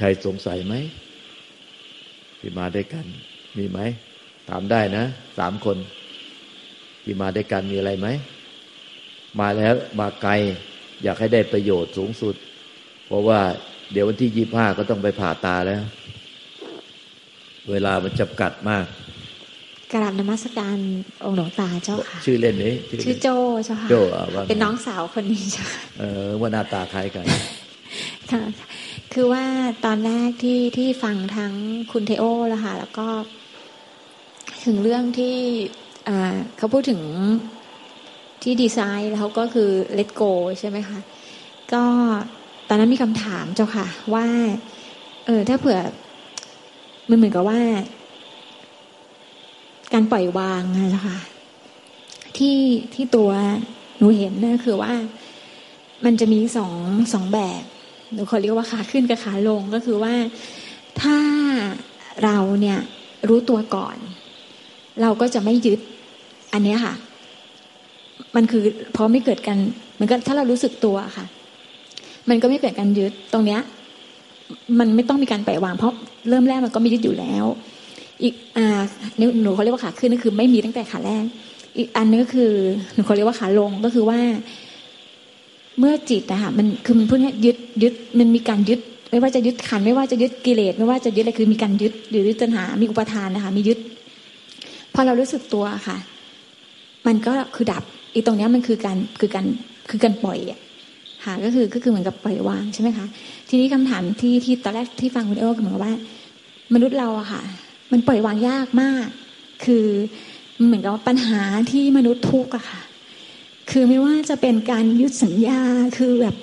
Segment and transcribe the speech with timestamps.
[0.00, 0.74] มีใครสงสัยไหม
[2.40, 3.06] ที่มาด้วยกัน
[3.58, 3.78] มีไหม
[4.48, 5.04] ถามได้นะ
[5.38, 5.76] สามคน
[7.02, 8.08] ที่มาด้วยกันมีอะไรไหม
[9.40, 10.32] มาแล้วมาไกล
[11.02, 12.34] อยากให้ได้ประโยชน์สูงสุด
[13.06, 13.40] เพราะว่า
[13.92, 15.82] เดี๋ยววันที่ยี่ห้าก็ต้องไปผ่าตาแล้ว
[17.70, 18.86] เวลามันจำกัดมาก
[19.92, 20.76] กราบนมัสการ
[21.24, 22.74] องค์หลวงตาเจ้าค่ะ ชื่อเล่นนี้
[23.04, 23.28] ชื่อโจ
[23.64, 23.94] เจ้าค่ะโจ
[24.48, 25.66] เป็นน้องสาวคนนี้เจ้า
[25.98, 27.24] เออว่าหน้าตาคล้ายกัน
[28.32, 28.42] ค่ะ
[29.14, 29.44] คือว่า
[29.84, 31.52] ตอนแรกที่ที่ฟังทั้ง
[31.92, 33.08] คุณเทโอแล้วค่ะแล้วก็
[34.64, 35.36] ถึงเรื่องที่
[36.56, 37.00] เขาพูดถึง
[38.42, 40.22] ที่ดีไซน์แล้วก็คือเลตโก
[40.60, 40.98] ใช่ไหมคะ
[41.72, 41.84] ก็
[42.68, 44.26] ตอนนั้นมีคำถามเจ้าค่ะ ว่า
[45.26, 45.78] เออถ้าเผื่อ
[47.08, 47.60] มันเหมือนกับว่า
[49.92, 50.62] การปล่อยวาง
[50.96, 51.18] นะคะ
[52.38, 52.58] ที่
[52.94, 53.30] ที่ตัว
[53.98, 54.92] หนูเห็นนะคือว่า
[56.04, 56.74] มันจะมีสอง
[57.12, 57.62] สองแบบ
[58.14, 60.14] หนูขอเรียกว่าขาขึ้นกับขาลงก็คือว่า
[61.02, 61.18] ถ้า
[62.24, 62.78] เราเนี่ย
[63.28, 63.96] รู้ตัวก่อน
[65.02, 65.80] เราก็จะไม่ยึด
[66.52, 66.94] อันนี้ค่ะ
[68.36, 68.62] มันคือ
[68.96, 69.58] พอไม่เกิดกัน
[69.94, 71.26] เหมือนกับถ้าเรารู้สึกตัวค่ะ
[72.28, 73.60] มันก็ไม่เกิดการยึดตรงเนี้ย
[74.78, 75.94] มันไม่ต้องมีการปล่อยวางเพราะ
[76.28, 77.44] เริ่มแรกมันก็ไม่ยึดอยู่แล้ว
[78.22, 78.82] อีกอ่า
[79.42, 81.24] หนูเขาเรียกว่าขาขึ้นก็คือ ไม่มีตั้งแต่ขาแรก
[81.76, 82.52] อีกอันนึงก็คือ
[82.94, 84.18] หนูเขาเรียกว่าขาลงก็คือว่า
[85.78, 93.78] เมื่อจิตนะคะมันคือมันพูดง่ายยึดยึดมันมีการยึด ไม่ว่าจะยึดขัน ไม่ว่าจะยึดกิเลสไม่ว่าจะยึดอะไรคือมีการยึด หรือยึดตัณหา มีอุปทานนะคะ มียึด
[94.94, 95.96] พอเรารู้สึกตัวค่ะ
[97.06, 97.82] มันก็คือดับ
[98.14, 99.46] อีกตรงนี้มันคือการคือการ
[99.90, 100.60] คือการปล่อยอะ
[101.24, 103.06] ค่ะก็คือก็คือเหมือนกับปล่อยวางใช่ไหมคะ
[103.48, 105.94] ทีนี้คำถามที่ที่ตอนแรกที่ฟังคุณเอโอก็เหมือนกับว่า
[106.74, 107.42] มนุษย์เราอะค่ะ
[107.92, 109.06] มันปล่อยวางยากมาก
[109.64, 109.86] คือ
[110.66, 112.80] เหมือนกับปัญหาที่มนุษย์ทุกข์อะค่ะ
[113.70, 115.60] คือไม่ว่าจะเป็นการยึดสัญญา
[115.98, 116.34] คือแบบ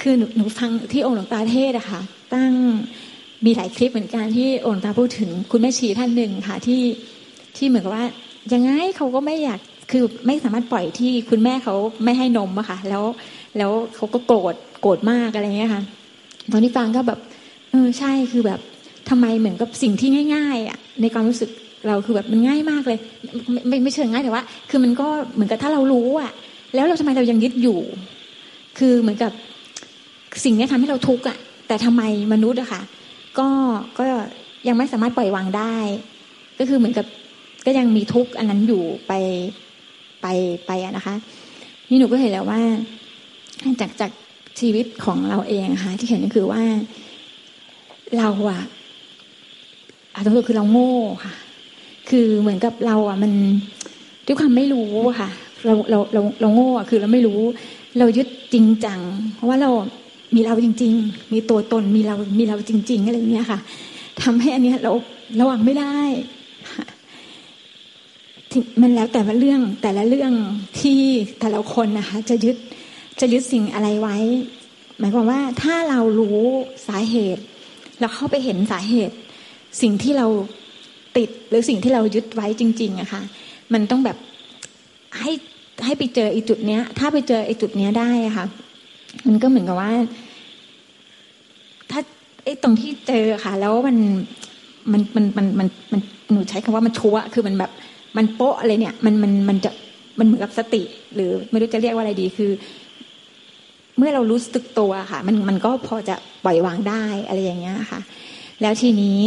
[0.00, 2.00] คือหนูหนูฟังที่องค์หลวงตาเทศอะค่ะ
[2.34, 2.52] ตั้ง
[3.44, 6.82] มีหลายคลิปเหมือนกันที่องค์ตาพูดถึงคุณแม่ชีท่านหนึ่งค่ะที่
[7.56, 8.06] ที่เหมือนกับว่า
[8.52, 9.60] ยังไงเขาก็ไม่อยาก
[9.90, 13.04] คือไม่สามารถปล่อยที่คุณแม่เขาไม่ให้นมอะค่ะ แล้ว
[13.58, 15.82] แล้วเขาก็โกรธโกรธมากอะไรเงี้ยค่ะ
[16.52, 17.18] ตอนที่ฟังก็แบบ
[17.70, 18.60] เออใช่คือแบบ
[19.08, 21.50] ทำไมเหมือนกับสิ่งที่ง่าย ๆ อะ ในความรู้สึก
[21.86, 22.98] เราคือแบบมันง่ายมากเลย
[23.68, 26.32] ไม่ไม่เชิงง่ายแต่ว่า คือมันก็เหมือนกับถ้าเรารู้อะ
[26.74, 27.78] แล้วเราทำไมเรายังยึดอยู่
[28.78, 29.32] คือเหมือนกับ
[30.44, 31.36] สิ่งนี้ทำให้เราทุกข์อะ
[31.68, 32.02] แต่ทำไม
[32.32, 32.82] มนุษย์อะค่ะ
[33.38, 33.48] ก็
[33.98, 34.04] ก็
[34.68, 35.76] ยังไม่สามารถปล่อยวางได้
[36.58, 37.06] ก็คือเหมือนกับ
[37.66, 39.12] ก็ยังมีทุกข์อันนั้นอยู่ไป
[40.22, 40.26] ไป
[40.66, 41.14] ไปอะนะคะ
[41.90, 42.60] นี่หนูก็เห็นแล้วว่า
[43.80, 44.10] จากจาก
[44.60, 46.62] ชีวิตของเราเองค่ะ ที่เห็นก็คือว่า
[48.18, 48.62] เราอะ
[50.14, 50.94] อาจจะคือเราโง่
[51.24, 51.34] ค่ะ
[52.08, 53.32] คือเหมือนกับเราอะมัน
[54.26, 55.30] ด้วยความไม่รู้ค่ะ
[55.64, 57.40] เราเราเราเราโง่อะคือเราไม่รู้
[57.98, 59.00] เรายึดจริงจัง
[59.34, 59.70] เพราะว่าเรา
[60.34, 63.58] มีเราจริง ๆ มีตัวตนมีเรามีเราจริง ๆ อะไรเงี้ยค่ะ
[64.22, 64.92] ทำให้อันเนี้ยเรา
[65.40, 65.98] ระวังไม่ได้
[68.80, 70.32] มันแล้วแต่ละเรื่องแต่ละเรื่อง
[70.80, 71.00] ที่
[71.40, 72.56] แต่ละคนนะคะ จะยึด
[73.20, 74.16] จะยึดสิ่งอะไรไว้
[74.98, 76.40] หมายความว่าถ้าเรารู้
[76.88, 77.42] สาเหตุ
[78.00, 79.14] เราเข้าไปเห็นสาเหตุ
[79.80, 80.26] สิ่งที่เรา
[81.16, 83.22] ติดหรือสิ่งที่เรายึดไว้จริงๆอะค่ะ
[83.72, 84.16] มันต้องแบบ
[85.20, 85.32] ให้
[85.84, 88.46] ให้ไปเจอไอ้จุดเนี้ย ถ้าไปเจอไอ้จุดเนี้ยได้อะค่ะ
[89.26, 89.92] มันก็เหมือนกับว่า
[91.90, 92.00] ถ้า
[92.44, 93.96] ไอ้ตรงที่เจอค่ะ แล้วมัน
[94.92, 96.00] มันมันมันมันมัน
[96.32, 97.70] หนูใช้คำว่ามันชัวคือมันแบบ
[98.16, 99.70] มันโป๊ะอะไรเนี่ย มันมันมันจะ
[100.18, 100.82] มันเหมือนกับสติ
[101.14, 102.50] หรือไม่รู้จะเรียกว่าอะไรดีคือ
[103.98, 106.14] เมื่อเรารู้สึกตัวค่ะ มันมันก็พอจะ
[106.44, 108.00] ปล่อยวางได้อะไรอย่างเงี้ยค่ะ
[108.62, 109.18] แล้วทีนี้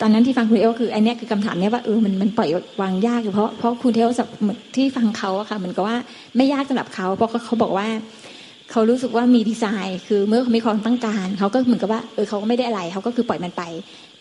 [0.00, 2.48] ตอนนั้นที่ฟังคุณเอลคืออันนี้คือคำถามเนี้ยว่าเออมันมันปล่อย
[2.82, 4.10] วางยากเพราะเพราะคุณเอล
[4.74, 5.96] ที่ฟังเขาอะค่ะเหมือนกับว่า
[6.36, 7.88] ไม่ยากสำหรับเขาเพราะเขาบอกว่า
[8.70, 13.62] เขารู้สึกว่ามีดีไซน์ คือเมื่อเขามีความต้องการเขาก็เหมือนกับว่าเออเขาก็ไม่ได้อะไรเขาก็คือปล่อยมันไป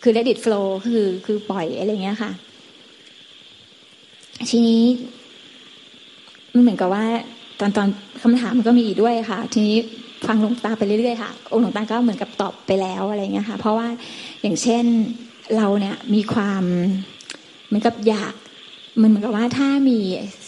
[0.03, 2.31] คือ let it flow คือคือปล่อยอะไรเงี้ยค่ะ
[4.49, 4.83] ทีนี้
[6.53, 7.05] มันเหมือนกับว่า
[7.59, 7.87] ตอนตอน
[8.21, 9.77] คำถามมันก็มีอีกด้วยค่ะ ทีนี้
[10.25, 13.87] ฟังหลวงตาไปเรื่อยๆค่ะองค์หลวงตาก็เหมือนกับตอบไปแล้วอะไรเงี้ยค่ะ เพราะว่า
[14.41, 14.85] อย่างเช่น
[15.57, 16.63] เราเนี่ยมีความ
[17.67, 18.33] เหมือนกับอยาก
[19.01, 19.97] มันเหมือนกับว่าถ้ามี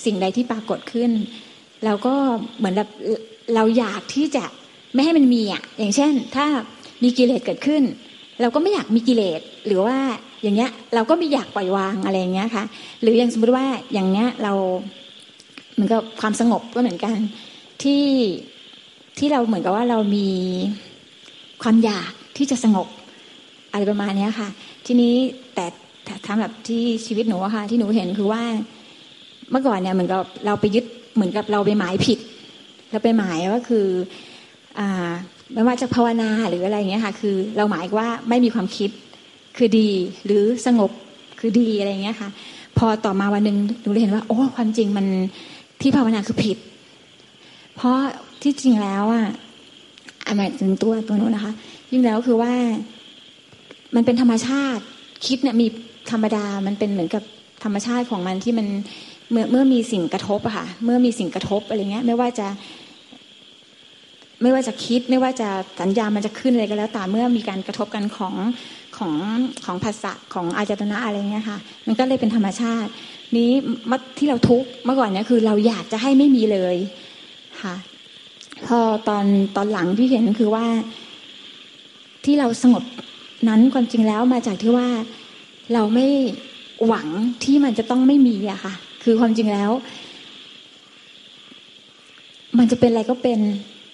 [0.05, 1.11] สิ่งใดที่ปรากฏขึ้น
[1.85, 2.13] เราก็
[2.57, 2.89] เหมือนแบบ
[3.55, 4.43] เราอยากที่จะ
[4.93, 6.45] ไม่ให้มันมีอะอย่างเช่น ถ้า
[7.03, 7.83] มีกิเลสเกิดขึ้น
[8.41, 9.97] เราก็ไม่อยากมีกิเลสหรือว่า
[10.43, 12.63] อย่างเงี้ยเราก็ไม่อยากปล่อยวางอะไรอย่างเงี้ยค่ะ
[13.01, 14.53] หรืออย่างสมมติว่าอย่างเงี้ยเรา
[15.73, 17.17] เหมือนกับความสงบก็เหมือนกัน
[17.83, 18.03] ที่
[19.19, 20.27] ที่เราเหมือนกับว่าเรามี
[21.61, 22.87] ความอยากที่จะสงบ
[23.71, 24.49] อะไรประมาณนี้ค่ะ
[24.85, 25.13] ทีนี้
[25.55, 25.65] แต่
[26.25, 28.41] ทำแบบที่ชีวิตหนูอะค่ะ ที่หนูเห็นคือว่า
[29.51, 30.85] เมื่อก่อนเนี่ยเหมือนกับเราไปยึด
[31.15, 32.19] เหมือนกับเราไปหมายผิด
[32.91, 33.85] เราไปหมายว่าคือ
[34.79, 35.09] อ่า
[35.53, 38.89] ไม่ว่าจะภาวนาหรืออะไรเงี้ยค่ะ คือเราหมายว่าไม่มีความคิด
[39.57, 39.89] คือดี
[40.25, 40.91] หรือสงบ
[41.39, 42.29] คือดีอะไรเงี้ยค่ะ
[42.77, 45.05] พอต่อมาวันหนึ่งหนูเลยเห็นว่า โอ้ความจริงมัน
[45.81, 46.57] ที่ภาวนาคือผิด
[47.75, 47.97] เพราะ
[48.41, 49.27] ที่จริงแล้วอะ
[50.37, 51.53] หมายถึงตัวตัวนู้นนะคะ
[51.91, 52.53] ยิ่งแล้วคือว่า
[53.95, 54.83] มันเป็นธรรมชาติ
[55.25, 55.67] คิดเนี่ยมี
[56.11, 57.23] ธรรมดามันเป็นเหมือนกับ
[57.63, 58.67] ธรรมชาติของมันที่มัน
[59.31, 62.47] เมื่อเมื่อมีสิ่งกระทบอะค่ะ เมื่อมีสิ่งกระทบอะไรเงี้ย ไม่ว่าจะ
[64.41, 65.49] ไม่ว่าจะคิด ไม่ว่าจะ
[65.81, 68.35] สัญญามันจะขึ้นอะไรก็แล้วแต่เมื่อมีการกระทบกันของ
[68.97, 69.13] ของ
[69.65, 71.57] ของภาษาของอาจตนะอะไรเงี้ยค่ะ
[71.87, 72.89] มันก็เลยเป็นธรรมชาติ
[73.37, 73.51] นี้
[74.17, 76.75] ที่เราทุกเมื่อก่อนเนี่ยคือ เราอยากจะให้ไม่มีเลย
[77.61, 77.75] ค่ะ
[78.67, 79.25] พอตอน
[79.55, 80.65] ตอนหลังที่เห็นคือว่า
[82.25, 82.83] ที่เราสงบ
[83.47, 84.87] นั้นความจริงแล้วมาจากที่ว่า
[85.73, 86.07] เราไม่
[86.87, 87.07] หวัง
[87.43, 88.73] ที่มันจะต้องไม่มีอะค่ะ
[89.03, 89.71] คือความจริงแล้ว
[92.57, 93.39] มันจะเป็นอะไรก็เป็น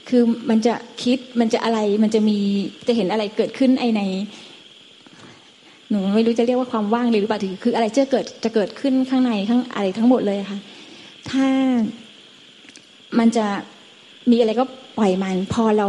[0.10, 0.74] คือมันจะ
[1.04, 2.38] คิดมันจะอะไรมันจะมี
[2.88, 4.02] จะเห็นอะไรเกิดขึ้นไอใน
[5.90, 10.60] หนูไม่รู้จะเรียกว่าความว่างหรือเปล่าคืออะไรจะเกิดจะเกิดขึ้นข้างในทั้งอะไรทั้งหมดเลยค่ะ
[11.30, 11.48] ถ้า
[13.20, 13.48] มันจะ
[14.32, 14.66] มีอะไรก็
[14.98, 15.88] ปล่อยมัน พอเรา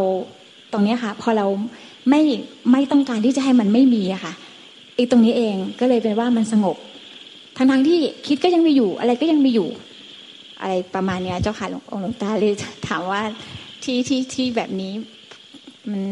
[0.72, 1.46] ตรงนี้ค่ะ พอเรา
[2.10, 2.20] ไม่
[2.72, 4.32] ไม่ต้องการที่จะให้มันไม่มีอะค่ะ
[4.96, 6.76] อีตรงนี้เองก็เลยเป็นว่ามันสงบ
[7.56, 9.68] ทั้งทั้งที่คิดก็ยังมีอยู่ อะไรก็ยังมีอยู่
[10.60, 12.52] อะไรประมาณเนี้ย เจ้าค่ะหลวงองค์หลวงตาเลย
[12.88, 13.22] ถามว่า
[13.84, 14.92] ที่ที่ที่แบบนี้
[15.90, 16.02] มัน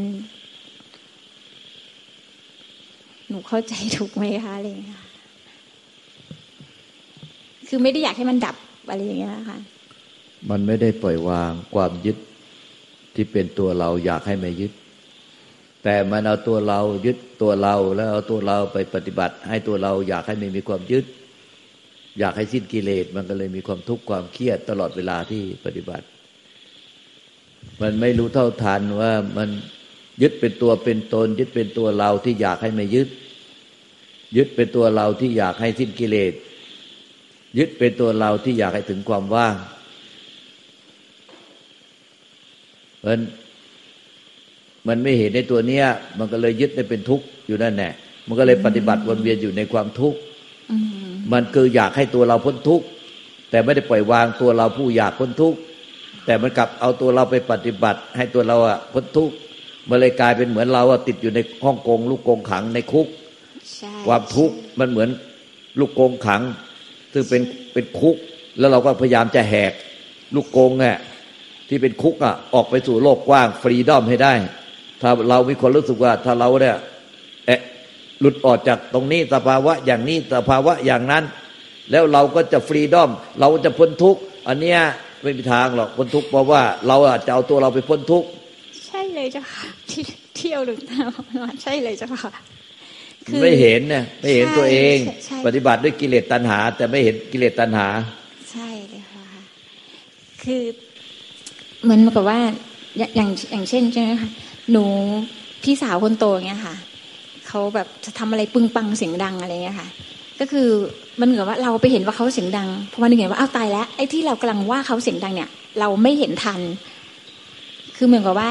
[3.28, 5.02] หนูเข้าใจถูกไหมคะอะไรอย่างเงี้ย
[7.68, 8.56] คือไม่ได้อยากให้มันดับ
[8.88, 9.58] อะไรอย่างเงี้ยค่ะ
[10.50, 12.16] มันไม่ได้ปล่อยวางความยึด
[13.14, 14.72] ที่เป็นตัวเราอยากให้ไม่ยึด
[15.84, 21.04] แต่มันเอาตัวเรายึดตัวเราแล้วเอาตัวเราไปปฏิบัติ ให้ตัวเราอยากให้ไม่มีความยึด
[22.18, 26.06] อยากให้สิ้นกิเลสมันก็เลยมีความทุกข์ความเครียดตลอดเวลาที่ปฏิบัติ
[27.82, 29.48] มันไม่รู้เท่าทันว่ามัน
[30.22, 33.08] ยึดเป็นตัวเป็นตน ยึดเป็นตัวเราที่อยากให้ไม่ยึด
[34.36, 36.32] ยึดเป็นตัวเราที่อยากให้สิ้นกิเลส
[37.58, 39.54] ยึดเป็นตัวเราที่อยากให้ถึงความว่าง
[43.06, 43.18] มัน
[44.88, 45.84] มันไม่เห็นในตัวเนี้ย
[46.18, 47.92] มันก็เลยยึดได้เป็นทุกข์อยู่นั่นแหละ
[48.26, 50.18] มันก็เลยปฏิบัติวนเวียนอยู่ในความทุกข์
[51.32, 52.84] มันคืออยากให้ตัวเราพ้นทุกข์
[53.50, 55.58] แต่ไม่ได้ปล่อยวางตัวเราผู้อยากพ้นทุกข์
[56.26, 59.34] แต่มันกลับเอาตัวเราไปปฏิบัติ ให้ตัวเราอะพ้นทุกข์
[59.88, 63.06] มันเลยกลายเป็นเหมือนเราอะติดอยู่ในห้องกง ลูกกงขังในคุก
[64.06, 65.08] ความทุกข์มันเหมือน
[65.80, 66.42] ลูกกงขัง
[67.12, 67.42] ซึ่งเป็น
[67.72, 68.16] เป็นคุก
[68.58, 69.72] แล้วเราก็พยายามจะแหก
[70.34, 70.96] ลูกกงเนี่ย
[71.68, 74.34] ที่เป็นคุกอะออกไปสู่โลกกว้างฟรีดอมให้ได้
[75.00, 76.76] ถ้าเรามีคนรู้สึกว่า ถ้าเราเนี่ย
[77.46, 77.60] เอะ
[78.20, 81.24] หลุดออกจากตรงนี้สภาวะอย่างนี้สภาวะอย่างนั้น
[81.90, 84.80] แล้วเราก็จะฟรีดอม เราจะพ้นทุกข์อันเนี้ย
[85.22, 86.96] ไม่มีทางหรอกพ้นทุกข์เพราะว่าเรา
[87.26, 88.28] จะเอาตัวเราไปพ้นทุกข์
[88.86, 90.02] ใช่เลยจ้ะค่ะที่
[90.36, 91.02] เที่ยวหรือตา
[91.62, 92.32] ใช่เลยจ้ะค่ะ
[93.42, 94.96] ไม่เห็นเนี่ยไม่เห็นตัวเอง
[95.46, 97.88] ปฏิบัติด้วยกิเลสตัณหา แต่ไม่เห็นกิเลสตัณหา
[98.52, 99.26] ใช่เลยค่ะ
[100.42, 100.62] คือ
[101.84, 102.38] เหมือนกับว่า
[102.98, 104.30] อย่างอย่างเช่นใช่ไหมคะ
[104.72, 104.84] หนู
[105.62, 106.74] พี่สาวคนโตเงี้ยค่ะ
[107.48, 109.88] เขาแบบจะทำอะไรปึงปังเสียงดังอะไรเงี้ยค่ะ
[110.40, 110.68] ก็คือ
[111.20, 115.50] มันเหมือนว่าเราไปเห็นว่าเขาเสียงดังพอมาหนึ่งเห็นว่าอ้าวตายแล้วไอ้ที่เรากำลังว่าเขาเสียงดังเนี่ย
[115.80, 116.60] เราไม่เห็นทัน
[117.96, 118.50] คือเหมือนกับว่า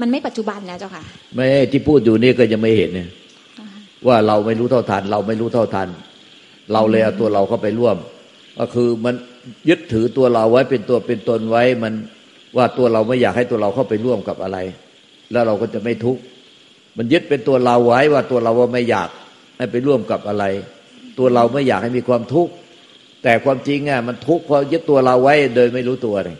[0.00, 3.08] มันไม่ปัจจุบันนะเจ้าค่ะ ไม่ที่พูดอยู่นี่ก็ยังไม่เห็นเนี่ย
[4.06, 5.88] ว่าเราไม่รู้เท่าทัน เราไม่รู้เท่าทัน
[6.72, 7.96] เราเลยเอาตัวเราเข้าไปร่วม
[8.58, 9.14] ก็คือมัน
[9.68, 11.94] ยึดถือตัวเราไว้เป็นตัวเป็นตนไว้ มัน
[12.56, 14.58] ว่าตัวเราไม่อยากให้ตัวเราเข้าไปร่วมกับอะไร
[15.32, 16.22] แล้วเราก็จะไม่ทุกข์
[16.96, 19.08] มันยึดเป็นตัวเราไว้ว่าตัวเราว่าไม่อยาก
[19.58, 20.44] ให้ไปร่วมกับอะไร
[21.18, 22.52] ตัวเราไม่อยากให้มีความทุกข์
[23.22, 26.38] แต่ความจริงอะมันทุกข์เพราะยึดตัวเราไว้โดยไม่รู้ตัวเลย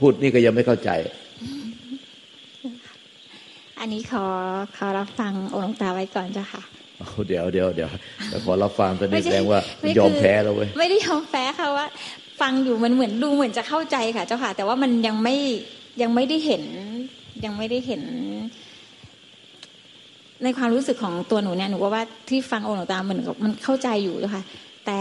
[0.00, 0.90] พูดนี่ก็ยังไม่เข้าใจ
[3.78, 4.26] อันนี้ขอ
[4.76, 6.62] ขอรับฟังองค์ตาไว้ก่อนเจ้าค่ะ
[7.28, 7.90] เดี๋ยวเดี๋ยวเดี๋ยว
[8.44, 9.58] ขอรับฟังตอนนี้แสดงว่า
[9.98, 11.86] ยอมแพ้แล้วเว้ยไม่ได้ยอมแพ้ค่ะว่า
[12.40, 15.36] ฟังอยู่มันเหมือนดูเหมือนจะเข้าใจค่ะ เจ้าค่ะ แต่ว่ามันยังไม่
[16.02, 16.64] ยังไม่ได้เห็น
[17.44, 18.02] ยังไม่ได้เห็น
[20.42, 24.42] ในความรู้สึกของตัวหนูเนี่ยหนูว่าที่ฟังองค์หลวงตาเหมือนกับมันเข้าใจอยู่เจ้าค่ะ
[24.86, 25.00] แต่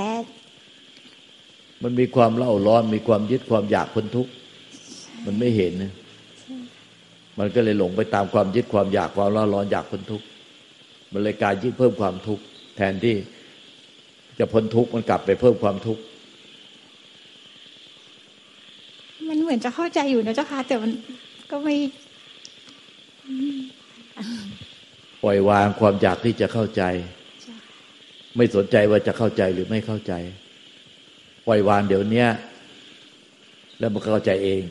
[1.83, 4.31] มันมีความเล่าร้อนมีความยึดความอยากพ้นทุกข์
[5.25, 5.91] มันไม่เห็นนะ
[7.39, 10.25] มันก็เลยหลงไปตามความยึดความอยากความเล่าร้อนอยากพ้นทุกข์
[11.13, 12.43] มันเลยการยึดเพิ่มความทุกข์
[12.77, 13.15] แทนที่
[14.39, 16.01] จะพ้นทุกข์มันกลับไปเพิ่มความทุกข์
[19.27, 20.91] มันเหมือนจะเข้าใจอยู่นะเจ้าค่ะแต่มัน
[21.51, 21.75] ก็ไม่
[25.23, 26.83] ปล่อยวางความอยากที่จะเข้าใจ
[28.37, 30.13] ไม่สนใจว่าจะเข้าใจหรือไม่เข้าใจ
[31.47, 32.25] ปล่อยวางเดี๋ยวนี้
[33.79, 34.61] แล้วมันเข้าใจเอง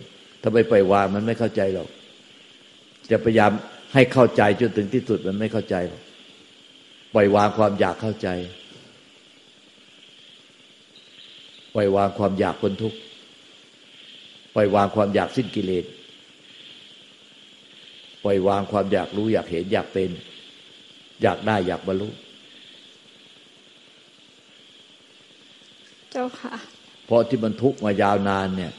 [0.43, 1.89] ถ้าไปปล่อยวางมันไม่เข้าใจหรอก
[3.11, 3.51] จะพยายาม
[3.95, 6.01] ให้เข้าใจจนถึงที่สุดมันไม่เข้าใจหรอก
[7.15, 8.29] ปล่อยวางความอยากเข้าใจ
[11.75, 12.99] ปล่อยวางความอยากคนทุกข์
[14.55, 15.85] ปล่อยวางความอยากสิ้นกิเลส
[18.25, 20.11] ปล่อยวางความอยากรู้อยากเห็นอยากเป็น
[21.23, 22.09] อยากได้อยากบรรลุ
[26.11, 26.55] เจ้าค่ะ
[27.07, 28.73] เพราะที่มันทุกข์มายาวนานเนี่ย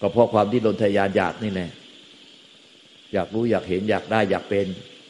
[0.00, 1.70] ก็เพราะความที่ลนทยานอยากนี่แหละ
[3.12, 4.66] อยากรู้อยากเห็นอยากได้อยากเป็น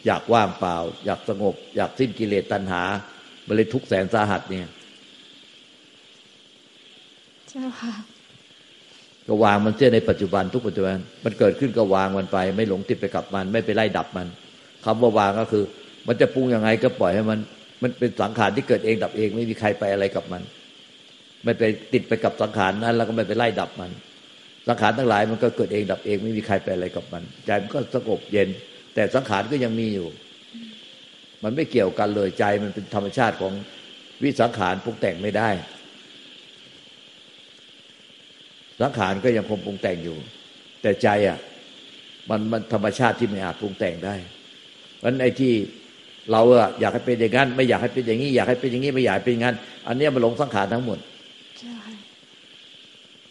[0.09, 2.83] อยากว่างเปล่า อยากสงบ อยากสิ้นกิเลสตัณหา
[3.47, 4.69] มันเลยทุกแสนสาหัสเนี่ย
[7.49, 7.93] เจ้าค่ะ
[9.27, 14.27] ก็วางมันเสียในปัจจุบันทุกปัจจุบัน มันเกิดขึ้นก็วางมันไป ไม่หลงติดไปกับมัน ไม่ไปไล่ดับมัน
[14.85, 15.65] คำว่าวางก็คือ
[16.09, 17.39] มันจะปรุงยังไงก็ปล่อยให้มัน
[17.83, 20.43] มันเป็นสังขารที่เกิดเองดับเอง ไม่มีใครไปอะไรกับมัน
[21.45, 21.63] ไม่ไป
[21.93, 23.91] ติดไปกับสังขารนั้น แล้วก็ไม่ไปไล่ดับมัน
[24.69, 28.49] สังขารทั้งหลายมันก็เกิดเองดับเอง ไม่มีใครไปอะไรกับมัน ใจมันก็สงบเย็น
[28.95, 30.09] แต่สังขารก็ยังมีอยู่
[31.45, 33.53] มันไม่เกี่ยวกันเลยใจมันเป็นธรรมชาติของ
[34.23, 35.51] วิสังขารปรุงแต่งไม่ได้
[38.81, 40.17] สังขารก็ยังคงปรุงแต่งอยู่
[40.83, 41.39] แต่ใจอะ
[42.31, 44.17] มันมันธรรมชาติที่ไม่อาจปรุงแต่งได้
[44.99, 45.53] เพราะไอ้ที่
[46.33, 50.99] เราอะอยากให้เป็นอย่างนั้น ไม่อยากให้เป็นอย่างนี้ อยากให้เป็นอย่างนี้ไม่อยากเป็นอย่างนั้น อันนี้มันหลงสังขารทั้งหมด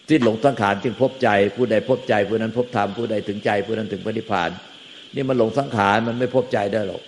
[0.07, 4.49] ที่หลงสังขารจึงพบใจ ผู้ใดพบใจผู้นั้นพบธรรมผู้ใดถึงใจผู้นั้นถึงพระนิพพาน
[5.17, 7.01] นี่มันหลงสังขารมันไม่พบใจได้หรอก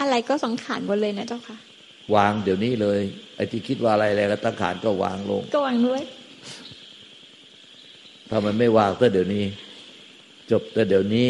[0.00, 1.56] อะไรก็สังขารหมดเลยนะเจ้าค่ะ
[2.14, 3.00] วางเดี๋ยวนี้เลย
[3.36, 6.02] ไอ้ที่คิดว่าอะไรอะไรก็สังขารก็วางลง ก็วางด้วย
[8.30, 9.44] ถ้ามันไม่วางก็เดี๋ยวนี้
[10.50, 11.28] จบแต่เดี๋ยวนี้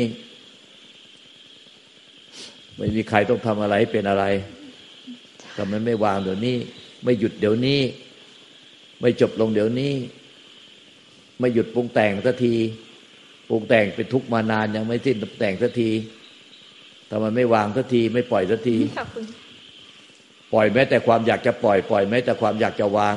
[2.76, 4.24] ไม่มีใครต้องทำอะไรเป็นอะไร
[5.56, 6.56] ถ้ามันไม่วางเดี๋ยวนี้
[7.04, 7.80] ไม่หยุดเดี๋ยวนี้
[9.00, 9.92] ไม่จบลงเดี๋ยวนี้
[11.40, 12.54] ไม่หยุดปรุงแต่งสักที
[13.48, 15.90] ปรุงแต่งเป็นทุกมานานยังไม่สิ้นปรุงแต่งสักที
[17.08, 18.76] ถ้ามันไม่วางสักทีไม่ปล่อยสักที
[20.52, 23.14] ปล่อยแม้แต่ความอยากจะปล่อย ปล่อยแม้แต่ความอยากจะวาง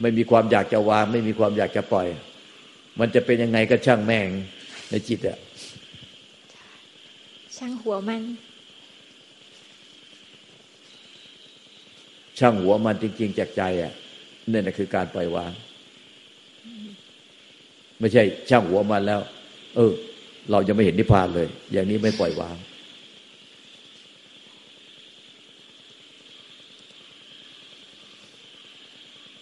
[0.00, 2.08] ไม่มีความอยากจะวาง ไม่มีความอยากจะปล่อย
[3.00, 4.28] มันจะเป็นยังไงก็ช่างแม่ง
[4.90, 5.38] ในจิตอะ
[7.56, 8.22] ช่างหัวมัน
[12.38, 13.92] ช่างหัวมันจริง ๆ จากใจอะ
[14.52, 15.52] นี่นะคือการปล่อยวาง
[18.00, 19.20] ไม่ใช่ช่างหัวมันแล้ว
[19.76, 19.92] เออ
[20.50, 22.56] เราจะไม่เห็นนิพพานเลย อย่างนี้ไม่ปล่อยวาง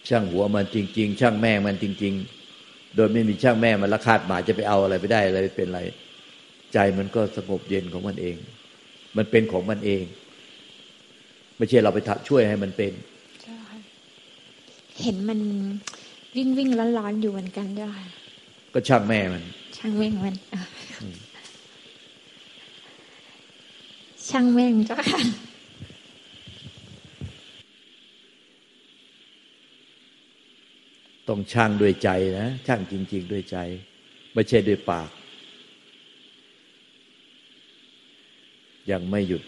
[0.09, 2.15] ช่างหัวมันจริง ๆ ช่างแม่มันจริง
[2.55, 5.81] ๆ โดยไม่มีช่างแม่มันละคาดหมายจะไปเอาอะไรไปได้อะไรเป็นไร
[6.75, 8.37] ใจมันก็สงบเย็นของมันเอง
[9.17, 10.05] มันเป็นของมันเอง
[11.57, 12.93] ไม่ใช่เราไปช่วยให้มันเป็น
[15.03, 15.41] เห็นมัน
[16.37, 18.03] วิ่งวิ่งร้อนๆอยู่เหมือนกันด้วย
[18.75, 19.43] ก็ช่างแม่มัน
[19.77, 20.35] ช่างแม่งมัน
[24.29, 25.21] ช่างแม่งเจ้าค่ะ
[31.29, 33.57] ต้องช่างด้วยใจนะช่างจริง ๆ ด้วยใจ
[34.35, 35.11] ไม่ใช่ด้วยปาก
[38.91, 39.43] ยังไม่หยุด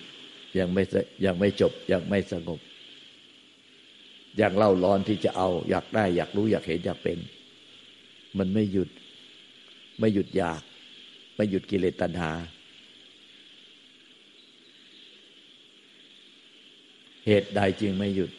[0.58, 0.82] ยังไม่
[1.26, 2.60] ยังไม่จบ ยังไม่สงบ
[4.40, 7.18] ยังเล่าร้อนที่จะเอา อยากได้ อยากรู้อยากเห็นอยากเป็น
[8.38, 8.88] มันไม่หยุด
[9.98, 10.60] ไม่หยุดอยาก
[11.36, 12.30] ไม่หยุดกิเลสตัณหา
[17.26, 18.30] เหตุใดจึงไม่หยุด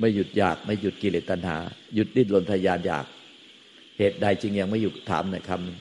[0.00, 1.56] ไม่หยุดอยาก ไม่หยุดกิเลสตัณหา
[1.94, 3.06] หยุดดิ้นรนทยานอยาก
[3.98, 5.78] เหตุใดจึงยังไม่หยุดถามหน่อยคำนึง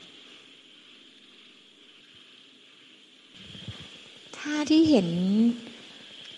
[4.38, 5.08] ถ้าที่เห็น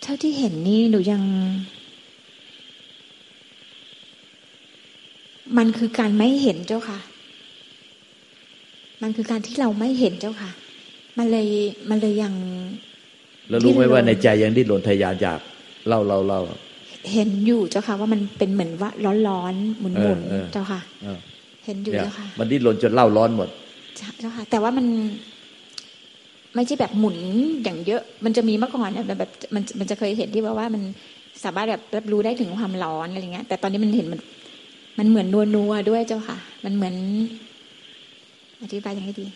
[0.02, 1.24] เท่าที่เห็นนี่หนูยัง
[5.58, 7.00] มันคือการไม่เห็นเจ้าค่ะ
[9.02, 10.52] มันคือการที่เราไม่เห็นเจ้าค่ะ
[11.18, 11.48] มันเลย
[11.90, 12.34] มันเลยยัง
[13.50, 15.40] แล้วรู้ไหมว่าในใจยังดิ้นรนทยานอยาก
[15.88, 16.42] เล่าเล่าเล่า
[17.14, 18.90] เห็นอยู่เจ้าค่ะ ว่ามันเป็นเหมือนว่า
[19.28, 20.82] ร้อนๆหมุนๆเจ้าค่ะ
[21.66, 23.50] เห็นอยู่เจ้าค่ะ มันดิ้นรนจนเล่าร้อนหมด
[24.20, 24.86] เจ้าค่ะ แต่ว่ามัน
[26.56, 27.18] ไม่ใช่แบบหมุน
[27.64, 30.82] อย่างเยอะ มันจะมีเมื่อก่อนเนี่ยแบบมันมันจะเคยเห็นที่ว่าว่ามัน
[31.44, 34.20] สามารถแบบรับรู้ได้ถึงความร้อนอะไรเงี้ย แต่ตอนนี้มันเห็นมัน
[35.00, 36.96] มันเหมือนนัวนัวด้วยเจ้าค่ะ มันเหมือน
[38.64, 39.28] อธิบายยังไงดี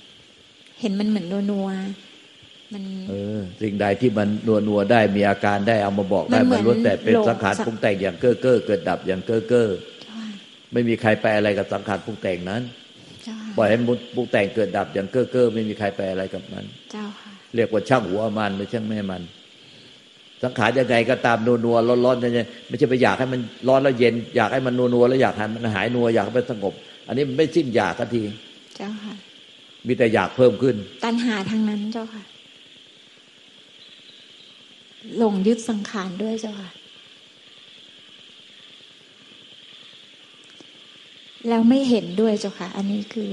[0.80, 1.68] เห็นมันเหมือนนัวนัว
[2.74, 9.70] มันเออสิ่งใดที่มันนัวนัวได้มีอาการได้เอามาบอกได้มันล้วนแต่เป็นสังขารปรุงแต่งอย่างเก้อเก้อเกิดดับอย่างเก้อเก้อ
[10.74, 12.62] ไม่มีใครไปอะไรกับสังขารปรุงแต่งนั้น
[13.58, 13.77] ปล่อยให้
[14.15, 16.65] ปรุงแต่งเกิดดับอย่างเก้อเก้อไม่มีใครไปอะไรกับมัน
[17.56, 19.22] เรียกว่าช่างหัวมันหรือช่างแม่มัน
[20.44, 26.74] สังขารยังไงก็ตามนัวนัวร้อนร้อนเนี่ยไม่ใช่ไปอยากให้มันร้อนแล้วเย็น อยากให้มันนัวนัวแล้วอยากให้มันหายนัวอยากให้มันสงบ
[27.08, 28.22] อันนี้มันไม่สิ้นอยากกันที
[28.75, 29.15] เจ้าค่ะ
[29.88, 30.75] มีแต่อยากเพิ่มขึ้น
[31.06, 32.24] ตัณหาทางนั้นเจ้าค่ะ
[35.18, 36.70] หลงยึดสังขารด้วยเจ้าค่ะ
[41.48, 43.32] แล้วไม่เห็นด้วยเจ้าค่ะ อันนี้คือ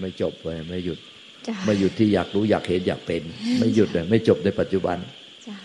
[0.00, 0.98] ไม่จบเลยไม่หยุด
[1.46, 3.22] จ้าไม่หยุดที่อยากรู้อยากเห็นอยากเป็น
[3.58, 4.98] ไม่หยุดเลยไม่จบในปัจจุบัน
[5.46, 5.58] จ้า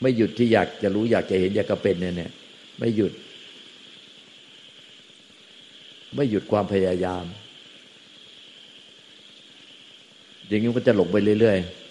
[0.00, 2.30] ไม่หยุดที่อยากจะรู้อยากจะเห็นอยากจะเป็นเนี่ยเนี่ย
[2.78, 3.12] ไม่หยุด
[6.14, 7.24] ไม่หยุดความพยายาม
[10.46, 11.88] อย่างนี้มันก็จะหลงไปเรื่อยๆ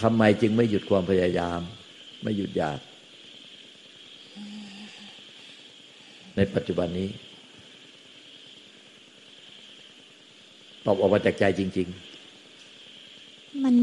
[0.00, 1.60] ทำไมจึงไม่หยุดความพยายาม
[2.22, 2.78] ไม่หยุดอยาก
[6.36, 7.08] ในปัจจุบันนี้
[10.84, 12.13] ตอบออกมาจากใจจริง ๆ
[13.62, 13.74] มัน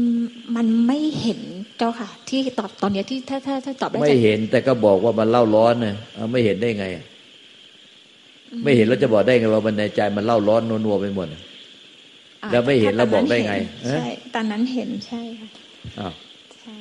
[0.56, 1.40] มันไม่เห็น
[1.78, 6.86] เจ้าค่ะ ที่ตอบตอนเนี้ยที่ถ้าถ้าถ้าตอบๆได้ไม่จากเห็น แต่ก็บอกว่ามันเล่าร้อนเนี่ยเอาไม่เห็นได้ไง
[8.64, 11.42] ไม่เห็นแล้วจะบอกได้ไงว่ามันในใจมันเล่าร้อนนัวๆไปหมดอะ
[12.52, 15.48] แล้วไม่เห็นถ้าแล้วบอกได้ไงตอนนั้นเห็นเอ๊ะใช่ตอนนั้นเห็นใช่ค่ะ
[16.00, 16.12] อ้าว
[16.60, 16.76] ใช่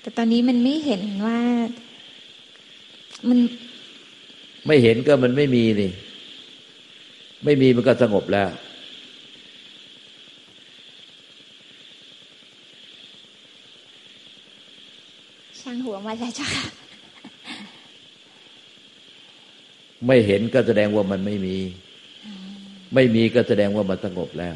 [0.00, 1.38] แต่ตอนนี้มันไม่เห็นว่า
[3.28, 3.38] มัน
[4.66, 5.90] ไม่เห็นก็มันไม่มีนี่
[7.44, 8.48] ไม่มีมันก็สงบแล้ว
[16.20, 16.64] ช่างหัวมาแล้วเจ้าค่ะ
[20.06, 21.56] ไม่เห็นก็แสดงว่ามันไม่มี
[22.94, 24.54] ไม่มีก็แสดงว่ามันสงบแล้ว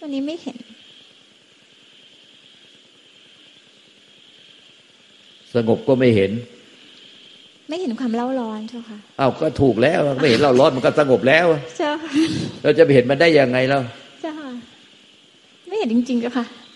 [0.00, 0.56] วันนี้ไม่เห็น
[5.54, 6.32] สงบก็ไม่เห็น
[7.68, 11.46] ไม่เห็นความเล่าร้อนเจ้าค่ะอ้าวก็ถูกแล้วไม่เห็นเราร้อนมันก็สงบแล้ว
[11.78, 12.10] เจ้าค่ะ
[12.62, 13.82] เราจะไปเห็นมันได้ยังไงแล้ว
[14.22, 14.50] เจ้าค่ะ
[15.68, 16.67] ไม่เห็นจริงๆเจ้าค่ะเ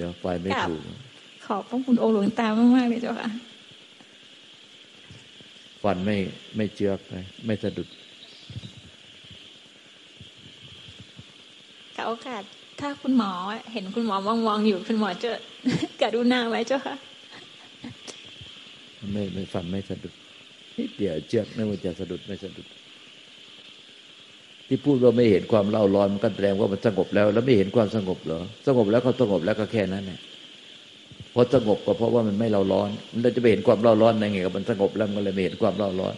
[0.00, 0.80] ดี๋ยวไฟไม่กราบถูก
[1.44, 3.30] ขอบพระคุณองค์หลวงตามากๆเลยเจ้าค่ะ
[5.82, 6.16] ฟันไม่
[6.56, 7.88] ไม่เจือกเลยไม่สะดุด
[11.96, 12.42] กับโอกาส
[12.80, 13.30] ถ้าคุณหมอ
[13.72, 15.30] เห็นคุณหมอมองๆอยู่คุณหมอจะ
[16.02, 16.96] กรุณาไว้เจ้าค่ะ
[19.12, 20.14] ไม่ไม่ฟันไม่สะดุด
[20.78, 22.66] นิดเดียวเชือกนึกว่าจะสะดุดไม่สะดุด
[24.72, 30.20] ที่พูดว่าไม่เห็นความเล่าร้อนมันก็แสดงว่ามันสงบแล้ว แล้วไม่เห็นความสงบเหรอสงบแล้วก็สงบแล้วก็แค่นั้นเนี่ย
[31.34, 36.14] พอสงบก็เพราะว่ามันไม่เล่าร้อนมันจะไปเห็นความเล่าร้อนได้ไงก็มันสงบแล้วมันเลยไม่เห็นความเล่าร้อน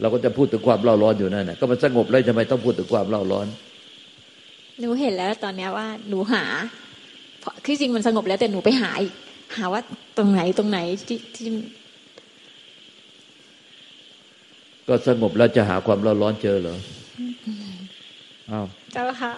[0.00, 3.46] เราก็จะพูดถึงความเล่าร้อนอยู่นั่นแหละก็มันสงบแล้วทำไมต้องพูดถึงความเล่าร้อน
[4.80, 6.44] หนูเห็นแล้วตอนเนี้ยว่าหนูหา
[7.40, 9.14] เพราะที่จริงมันสงบแล้วแต่หนูไปหาอีก
[9.56, 9.82] หาว่า
[10.16, 11.46] ตรงไหนตรงไหนที่ที่
[14.88, 16.76] ก็สงบแล้วจะหาความเล่าร้อนเจอเหรอ
[18.50, 19.32] อ้าวเจ้าค่ะ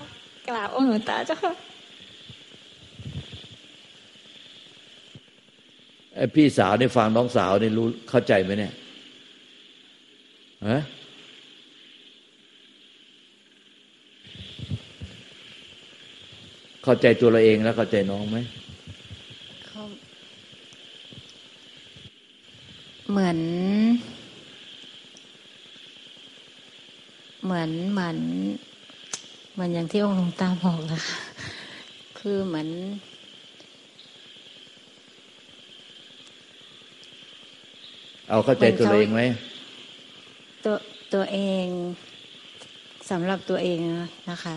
[0.48, 1.52] กราบองค์หลวงตาเจ้าค่ะ
[6.14, 8.72] ไอ้พี่สาวนี่ฟังน้องสาวนี่รู้เข้าใจไหมเนี่ย
[10.68, 10.78] ฮะ
[16.84, 18.38] เข้าใจตัวเราเองแล้วเข้าใจน้องไหม
[19.66, 19.82] เขา
[23.10, 23.38] เหมือน
[27.44, 28.16] เหมือนเหมือน
[29.52, 31.18] เหมือนอย่างที่องค์หลวงตาบอกอะค่ะ
[32.18, 32.68] คือเหมือน
[38.28, 39.22] เอาเข้าใจตัวเราเองไหม
[40.64, 40.74] ตัว
[41.14, 41.66] ตัวเอง
[43.10, 43.78] สำหรับตัวเอง
[44.30, 44.56] นะคะ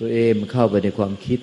[0.00, 1.40] ตัวเองมันเข้าไปในความคิด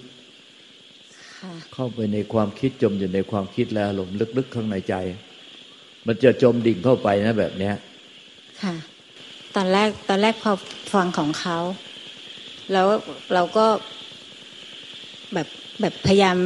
[1.39, 4.95] ค่ะเข้าไปในความคิดจมอยู่ในความคิดแล้วหลงลึกๆข้างในใจ
[6.05, 7.73] มันจะจมดิ่งเข้าไปนะแบบเนี้ย
[8.63, 8.75] ค่ะ
[9.57, 10.51] ตอนแรกตอนแรกพอ
[10.93, 11.57] ฟังของเขา
[12.71, 12.87] แล้ว
[13.33, 13.65] เราก็
[15.33, 15.47] แบบ
[15.81, 16.37] แบบพยายาม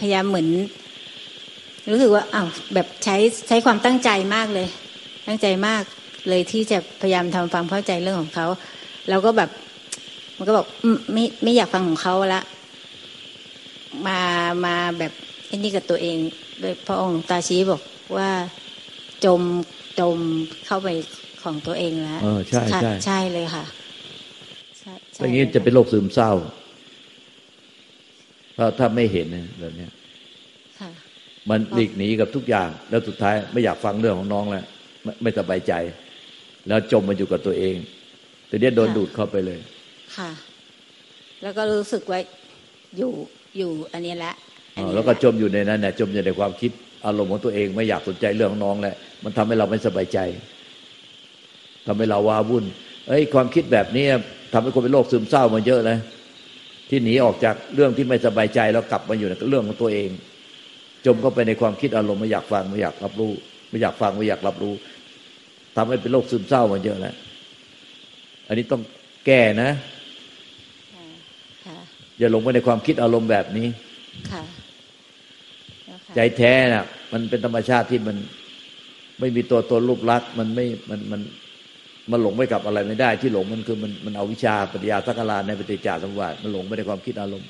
[0.00, 0.48] พยายามเหมือน
[1.90, 3.16] รู้สึกว่าอ้าวแบบใช้
[3.48, 4.68] ใช้ความตั้งใจมากเลย
[5.26, 5.82] ตั้งใจมาก
[6.28, 8.46] เลยที่จะพยายามทำความเข้าใจเรื่องของเขา
[9.08, 9.50] แล้วก็แบบ
[10.36, 12.42] มันก็บอกอืมไม่ไม่อยากฟังของเขาละ
[14.06, 14.20] มา
[14.64, 15.12] มาแบบ
[15.46, 16.18] ไอ้นี่กับตัวเอง
[16.60, 17.82] โดยพระองค์ตาชี้บอก
[18.16, 18.30] ว่า
[19.24, 19.42] จม
[20.00, 20.18] จม
[20.66, 20.88] เข้าไป
[21.44, 23.64] ของตัวเองแล้วเออใช่ค่ะใช่ใช่เลยค่ะ
[24.80, 26.32] ใช่ใช่อย่างนี้จะเป็นโรคซึมเศร้า
[28.56, 29.90] ถ้าถ้าไม่เห็นนะแบบเนี้ย
[30.80, 30.90] ค่ะ
[31.50, 34.64] มันหลีกหนีกับทุกอย่าง แล้วสุดท้ายไม่อยากฟังเรื่องของน้องแล้ว
[35.04, 35.72] ไม่ไม่สบายใจ
[36.68, 37.76] แล้วจมมาอยู่กับตัวเอง
[38.48, 39.60] แต่เนี้ยโดนดูดเข้าไปเลย
[40.16, 40.30] ค่ะ
[41.42, 42.20] แล้วก็รู้สึกว่า
[42.96, 43.12] อยู่
[43.58, 44.32] อยู่อันนี้ละ
[44.74, 46.70] อันอ๋อนี้แล้วก็ะจมอยู่ในนั้นเนี่ยจมอยู่ในความคิด
[47.06, 50.18] อารมณ์ของตัวเอง ไม่อยากสนใจเรื่องของน้องแหละมันทำให้เราไม่สบายใจ
[51.86, 52.64] ทำให้เราว้าวุ่น
[53.08, 54.06] เอ้ยความคิดแบบนี้
[54.52, 55.98] ทำให้คนเป็นโรคซึมเศร้ามาเยอะเลย
[56.90, 60.10] ที่หนีออกจากเรื่องที่ไม่สบายใจแล้วกลับมาอยู่ในเรื่องของตัวเอง
[61.06, 63.32] จมเข้าไปในความคิดอารมณ์ไม่อยากฟังไม่อยากรับรู้
[63.70, 64.74] ไม่อยากฟังไม่อยากรับรู้
[65.76, 67.14] ทำให้เป็นโรคซึมเศร้ามาเยอะแล้ว
[68.48, 68.82] อันนี้ต้อง
[69.26, 69.70] แก้นะ
[72.18, 73.68] อย่าหลงไปในความคิดอารมณ์แบบนี้
[76.14, 78.16] ใจแท้น่ะ มันเป็นธรรมชาติที่มัน
[79.20, 81.20] ไม่มีตัวตนรูปลักษณ์มันไม่มันมัน
[82.10, 87.48] มันหลงไปกับอะไรไม่ได้ ที่หลงมันคือมันมันเอาวิชาปฏิยาสักการาในปฏิจจสมบัติมันหลงไปในความคิดอารมณ์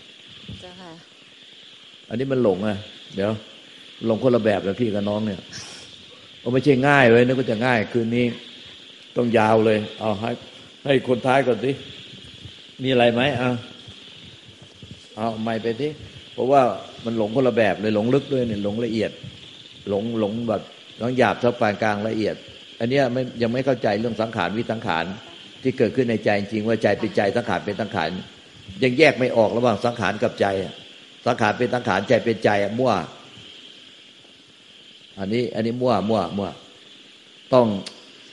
[2.09, 2.77] อันนี้มันหลงอะ
[3.15, 3.31] เดี๋ยว
[4.07, 5.41] หลงคนละแบบแล้วพี่กับน้องเนี่ย
[6.43, 8.27] ก็ไม่ใช่ง่ายเลยนึกว่าจะง่าย คืนนี้
[9.17, 10.31] ต้องยาวเลย เอาให้
[10.85, 11.71] ให้คนท้ายก่อนสิ
[12.83, 13.51] มีอะไรไหมเอา
[15.17, 15.91] เอาไม่ไปที่
[16.35, 16.63] เพราะว่า
[17.05, 19.11] มันหลงคนละแบบเลยหลงลึกด้วยเนี่ยหลงละเอียด
[19.89, 20.63] หลงหลงแบบ
[21.01, 22.37] น้องหยาบทับปานกลางละเอียด
[22.83, 25.05] อันนี้ไม่ยังไม่เข้าใจเรื่องสังขารวิสังขาร
[25.63, 28.11] ที่เกิดขึ้นในใจจริงว่าใจเป็นใจสังขารเป็นสังขาร
[28.83, 30.47] ยังแยกไม่ออกระหว่างสังขารกับใจ
[31.27, 32.93] สังขารเป็นสังขารใจเป็นใจมั่ว
[35.19, 36.51] อันนี้ อันนี้มั่วมั่วมั่ว
[37.55, 37.67] ต้อง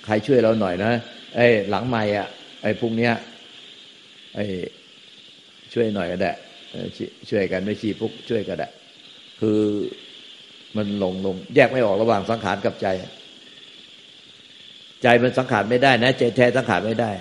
[0.06, 0.92] ใครช่วยเราหน่อยนะ
[1.36, 2.28] ไอ้หลังไม่อะ
[2.64, 3.14] ไอ้พวกเนี้ย
[4.36, 4.46] ไอ้
[5.74, 6.32] ช่วยหน่อยก็ได้
[7.30, 8.68] ช่วยกันไม่ชีพุกช่วยกันได้
[9.42, 9.60] คือ
[10.76, 12.88] มันหลงลงแยกไม่ออกระหว่างสังขารกับใจ
[15.04, 17.12] ใจมันสังขารไม่ได้นะใจแท้สังขารไม่ได้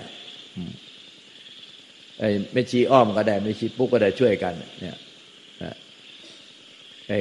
[2.19, 4.97] ไอ้ไม่ชี้อ้อมก็ได้ไม่ชี้ปุ๊กก็ได้ช่วยกัน เนี่ย
[7.09, 7.19] ไอ้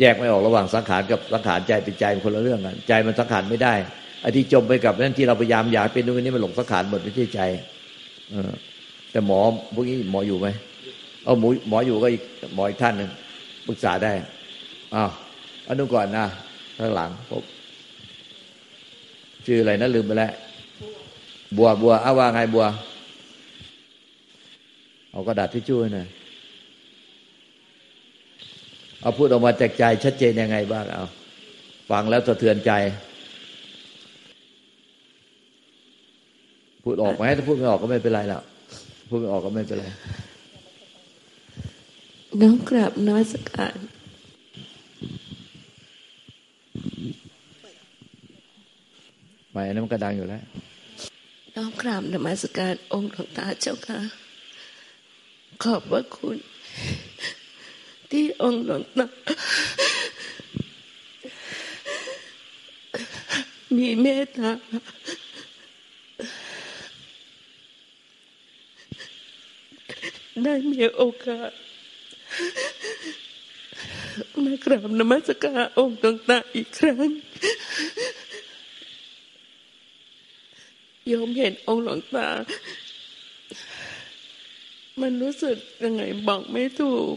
[0.00, 3.74] แยกไม่ออกระหว่างสังขารกับสังขารใจเป็นใจเป็นคนละเรื่องกันใจมันสังขารไม่ได้
[4.22, 7.40] ไอ้ที่จมไปกับนั่นที่เราพยายามอยากเป็นตรงนี้มันหลงสังขารหมดไม่ใช่ใจ
[8.30, 8.52] เออ
[9.10, 9.40] แต่หมอ
[9.74, 10.48] พวกนี้หมออยู่ไหม
[11.24, 12.22] เอาหมอหมออยู่ก็อีก
[12.54, 13.10] หมออีกท่านหนึ่ง
[13.66, 14.12] ปรึกษาได้
[14.94, 15.10] อ้าว
[15.66, 16.26] อันนู้นก่อนนะ
[16.78, 17.42] ข้างหลังพบ
[19.46, 20.32] ชื่ออะไรนะลืมไปแล้ว
[21.56, 22.66] บัวบัวอาว่าไงบัว
[25.10, 26.06] เอากระดาษที่ช่วยหน่อย
[29.00, 31.04] เอาพูดออกมาจากใจชัดเจนยังไงบ้างเอา
[31.90, 32.72] ฟังแล้วสะเทือนใจ
[36.84, 38.42] พูดออกไหมถ้าพูดไม่ออกก็ไม่เป็นไรแล้ว
[39.08, 39.86] พูดไม่ออกก็ไม่เป็นไร
[42.40, 43.76] น้องกราบน้อยสการ
[49.49, 50.42] ไม่ อันนั้นมันกระดังอยู่แล้ว
[51.54, 54.00] น้องกราบนมัสการองค์หลวงตาเจ้าค่ะ
[55.62, 56.38] ขอบพระคุณ
[58.10, 59.06] ที่องค์หลวงตา
[63.76, 64.50] มีเมตตา
[70.44, 71.50] ได้มีโอกาส
[74.44, 77.10] มากราบนมัสการองค์ต่างๆอีกครั้ง
[81.12, 82.28] ยมเห็นองค์หลวงตา
[85.00, 87.16] มันรู้สึกยังไงบอกไม่ถูก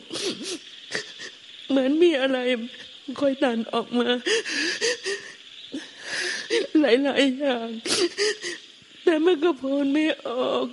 [1.69, 2.39] เหมือนมีอะไร
[3.19, 4.09] ค่อยดันออกมา
[6.79, 7.69] หลายๆอย่าง
[9.03, 10.65] แต่มันก็พูดไม่ออก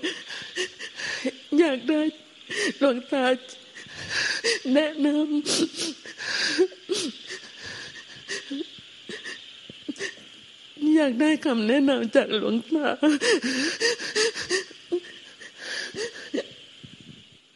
[1.59, 2.01] อยากได้
[2.79, 3.27] หลวงตา
[4.73, 6.00] แนะนำ
[11.01, 12.89] อยากได้คำแนะนำจากหลวงตา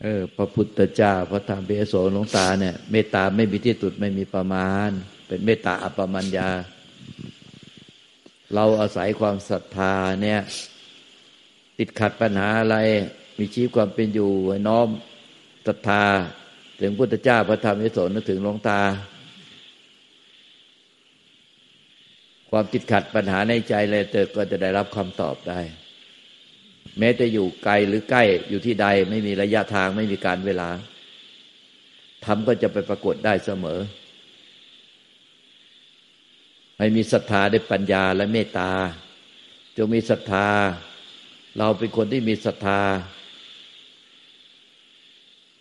[0.03, 4.91] เออพระพุทธเจ้าพระธรรมเบโสหลวงตาเนี่ยเมตตาไม่มีที่สุดไม่มีประมาณ
[5.27, 6.51] เป็นเมตตาอัปปมัญญา
[8.55, 10.41] เราอาศัยความศรัทธาเนี่ย
[11.79, 12.77] ติดขัดปัญหาอะไร
[13.39, 14.31] มีชีวิตความเป็นอยู่
[14.69, 14.89] น้อม
[15.67, 16.05] ศรัทธา
[16.81, 18.81] ถึงพุทธเจ้าพระธรรมยโสนึกถึงหลวงตา
[22.57, 25.61] ความติดขัดปัญหาในใจเลยเติก็จะได้รับคำตอบได้
[26.99, 30.69] แม้จะอยู่ไกลหรือใกล้อยู่ที่ใดไม่มีระยะทางไม่มีการเวลา
[32.25, 33.81] ทำก็จะไปปรากฏได้เสมอ
[36.79, 38.71] ให้มีศรัทธาได้ปัญญาและเมตตา
[39.77, 40.47] จงมีศรัทธา
[41.59, 42.81] เราเป็นคนที่มีศรัทธา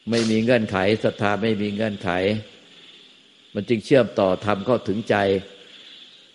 [0.10, 2.10] ไม่มีเงื่อนไขศรัทธาไม่มีเงื่อนไข
[3.54, 5.18] มันจึงเชื่อมต่อทำเข้าถึงใจ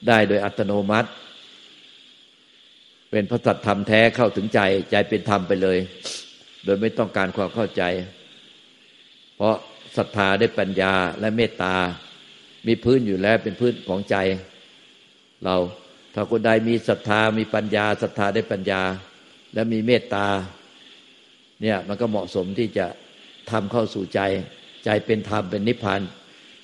[0.07, 1.09] ได้โดยอัตโนมัติ
[3.11, 5.79] เป็นพระสัตธรรมแท้เข้าถึงใจใจเป็นธรรมไปเลย
[6.65, 7.83] โดยไม่ต้องการความเข้าใจ
[9.37, 9.57] เพราะ
[9.97, 11.75] ศรัทธาได้ปัญญาและเมตตา
[12.67, 14.17] มีพื้นอยู่แล้วเป็นพื้นของใจ
[15.45, 15.57] เรา
[16.15, 18.83] ถ้าคนใดมีศรัทธามีปัญญาศรัทธาได้ปัญญา
[19.55, 20.27] และมีเมตตา
[21.63, 22.87] เนี่ยมันก็เหมาะสมที่จะ
[23.51, 24.21] ทำเข้าสู่ใจ
[24.85, 26.01] ใจเป็นธรรมเป็นนิพพาน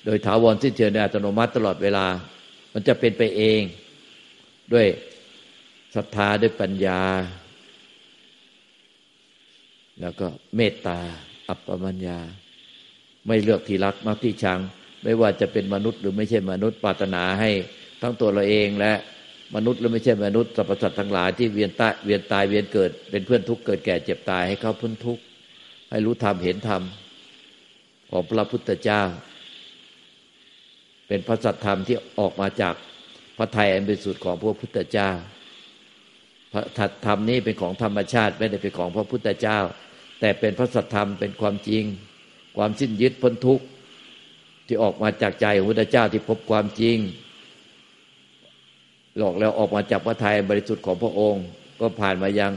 [0.05, 2.05] โดยถาวรสิ้นเชิงในอัตโนมัติตลอดเวลา
[2.77, 3.61] มันจะเป็นไปเอง
[4.73, 4.87] ด้วย
[5.95, 7.01] ศรัทธาด้วยปัญญา
[10.01, 10.99] แล้วก็เมตตา
[11.49, 12.19] อัปปมัญญา
[13.27, 14.59] ไม่เลือกที่รักมักที่ชัง
[15.03, 17.51] ไม่ว่าจะเป็นมนุษย์หรือไม่ใช่มนุษย์ปรารถนาให้
[18.01, 18.93] ทั้งตัวเราเองและ
[19.55, 25.23] มนุษย์หรือไม่ใช่มนุษย์สรรพสัตว์ทั้งหลายที่เวียนตายเวียนตายเวียนเกิด เป็นเพื่อนทุกข์เกิดแก่เจ็บตายให้เขาพ้นทุกข์
[25.89, 26.81] ให้รู้ธรรมเห็นธรรม
[28.09, 29.01] ของพระพุทธเจ้า
[31.07, 32.75] เป็นพระสัตธรรมที่ออกมาจาก
[33.37, 35.11] พระไทยอันเป็นสุดของพระพุทธเจ้า
[36.53, 36.63] พระ
[37.05, 39.59] ธรรมนี้เป็นของธรรมชาติไม่ได้เป็นของพระพุทธเจ้า
[40.19, 41.83] แต่เป็นพระสัตธรรมเป็นความจริง
[42.57, 43.65] ความสิ้นยึดพ้นทุกข์
[44.67, 46.97] ที่ออกมาจากใจของพุทธเจ้าที่พบความจริง
[49.17, 51.45] หลอกแล้วออกมาจากพระไทยบริสุทธิ์ของพระองค์
[51.79, 52.53] ก็ผ่านมายัง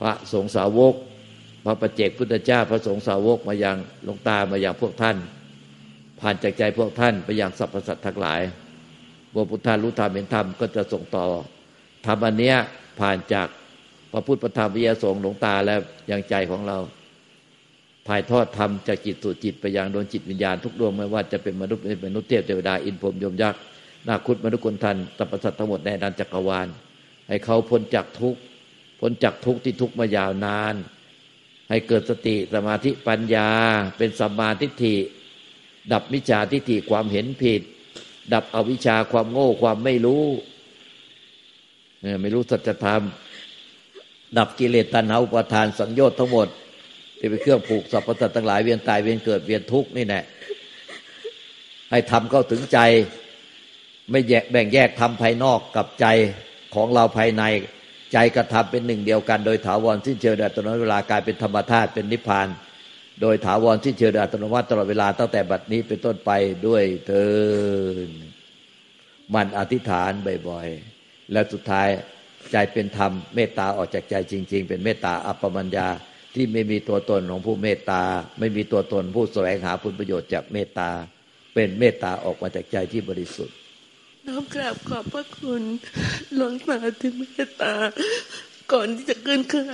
[0.00, 0.94] พระสงฆ์สาวก
[1.64, 3.76] พระประเจกพุทธเจ้า พระสงฆ์สาวกมายัง
[4.06, 5.16] ลงตามายังพวกท่าน
[6.20, 8.40] ผ่านจากใจพวกท่านไปอยังสรรพสัตว์ทั้งหลาย
[9.34, 11.24] บวพุทธารู้ธรรมเห็นธรรมก็จะส่งต่อ
[12.06, 12.56] ธรรมอันเนี้ย
[13.00, 13.48] ผ่านจาก
[14.12, 16.78] พระพุทธธรรมวิยาสงหลวงตาแล้วยังใจของเรา
[18.08, 23.60] ถ่ายทอดธรรมจากจิตสู่จิตไปยังดวงจิตวิญญาณทุกดวงไม่ว่าจะเป็นมนุษย์เป็นมนุษย์เทพเทวดาอินพรมยมยักษ์
[24.06, 26.68] นาคุตมนุษย์คนทันตปสัตว์ทั้งหมดในดันจักรวาล
[27.28, 28.40] ให้เขาพ้นจากทุกข์
[29.00, 30.74] พ้นจากทุกข์ที่ทุกข์มายาวนาน
[31.68, 33.50] ให้เกิดสติสมาธิปัญญา
[33.98, 34.96] เป็นสัมมาทิฏฐิ
[35.92, 37.62] ดับมิจฉาทิฏฐิความเห็นผิด
[38.32, 40.24] ดับอวิชชาความโง่ความไม่รู้
[42.20, 43.02] ไม่รู้สัจธรรม
[44.38, 46.48] ดับกิเลสตัณหาอุปทานสังโยชน์ทั้งหมด
[47.18, 50.24] ที่เป็นเครื่องผูกสรรพสัตว์ทั้งหลายเวียนตายเวียนเกิดเวียนทุกข์นี่แหละ
[51.90, 52.78] ให้ทำเข้าถึงใจ
[54.10, 56.06] ไม่แยกแบ่งแยกทำภายนอกกับใจ
[56.74, 57.42] ของเราภายใน
[58.12, 62.48] ใจกระทำเป็นหนึ่งเดียวกันโดยถาวรสิ้นเชิงอัตโนมัติเวลากลายเป็นธรรมธาตุเป็นนิพพาน
[63.20, 66.30] โดยถาวรสิ้นเชิงอัตโนมัติตลอดเวลาตั้งแต่บัดนี้เป็นต้นไป
[66.66, 67.26] ด้วยเทิ
[68.06, 68.08] น
[69.34, 70.10] มันอธิษฐาน
[70.48, 71.88] บ่อยๆ และสุดท้าย
[72.52, 75.88] ใจเป็นธรรมเมตตาออกจากใจจริง ๆ เป็นเมตตาอัปปมัญญา
[76.34, 78.02] ที่ไม่มีตัวตนของผู้เมตตา
[78.38, 80.90] ไม่มีตัวตนผู้แสวงหาผลประโยชน์จากเมตตา
[81.54, 83.54] เป็นเมตตาออกมาจากใจที่บริสุทธิ์
[84.26, 85.62] น้อมกราบขอบพระคุณ
[86.34, 87.74] หลวงตาที่เมตตา
[88.72, 89.66] ก่อนที่จะขึ้นเครื่อง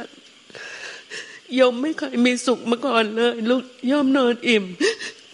[1.61, 4.65] ยมไม่เคยมีสุขมาก่อนเลยลูกยอมนอนอิ่ม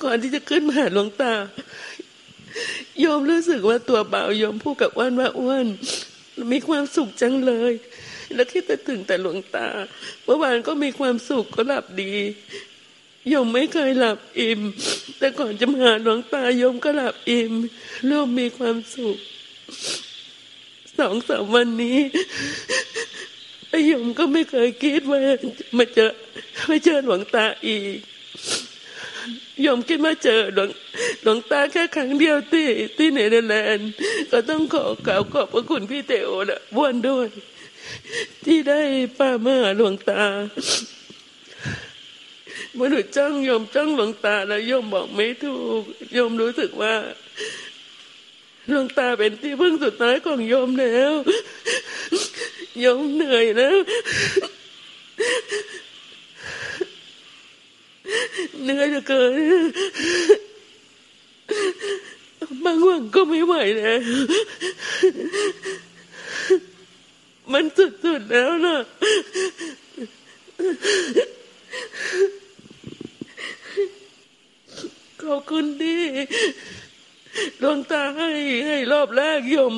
[0.02, 1.32] ก่อนที่จะขึ้นมาหาหลวงตา
[3.04, 5.66] ยอมรู้สึกว่าตัวเบายอมพูดกับอ้วนว่าอ้วน
[6.52, 7.72] มีความสุขจังเลย
[8.34, 9.68] แล้วคิดแต่ถึงแต่หลวงตา
[10.24, 12.12] เมื่อวานก็มีความสุขก็หลับดี
[13.32, 14.60] ยมไม่เคยหลับอิ่ม
[15.18, 17.52] แต่ก่อนจะมาหาหลวงตายมก็หลับอิ่ม
[18.08, 19.16] ร่วมมีความสุข
[20.98, 21.98] สองสามวันนี้
[23.70, 25.18] ไอยมก็ไม่เคยคิดว่า
[25.78, 26.12] มาเจอ
[26.68, 27.98] ไม่เจอหลวงตาอีก
[29.64, 30.68] ยมคิดมาเจอหลวง
[31.22, 33.90] หลวงตาแค่ครั้งเดียวที่ที่เนเธอร์แลนด์
[34.32, 37.28] ก็ต้องขอกล่าวขอบพระคุณพี่เตโอนะบ้วนด้วย
[38.46, 38.80] ที่ได้
[39.18, 40.22] ป้ามาหลวงตา
[42.74, 45.82] เมื่อหนูจ้องยมจ้องหลวงตาแล้วยมบอกไม่ถูก
[46.16, 46.94] ยมรู้สึกว่า
[48.68, 51.12] หลวงตาเป็นที่พึ่งสุดท้ายของโยมแล้ว
[52.84, 53.76] ยมเหนื่อยแล้ว
[58.62, 59.30] เหนื่อยเหลือเกิน
[62.64, 64.00] บางวันก็ไม่ไหวแล้ว
[67.52, 68.78] มันสุดๆแล้วนะ
[75.22, 75.98] ขอบคุณดี
[77.62, 78.30] ดวงตาให้
[78.66, 79.74] ให้รอบแรกยม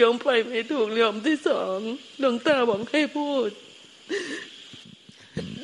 [0.00, 1.78] ยมไปไม่ถูกยมที่สอง
[2.22, 3.50] ดวงตาบอกให้พูด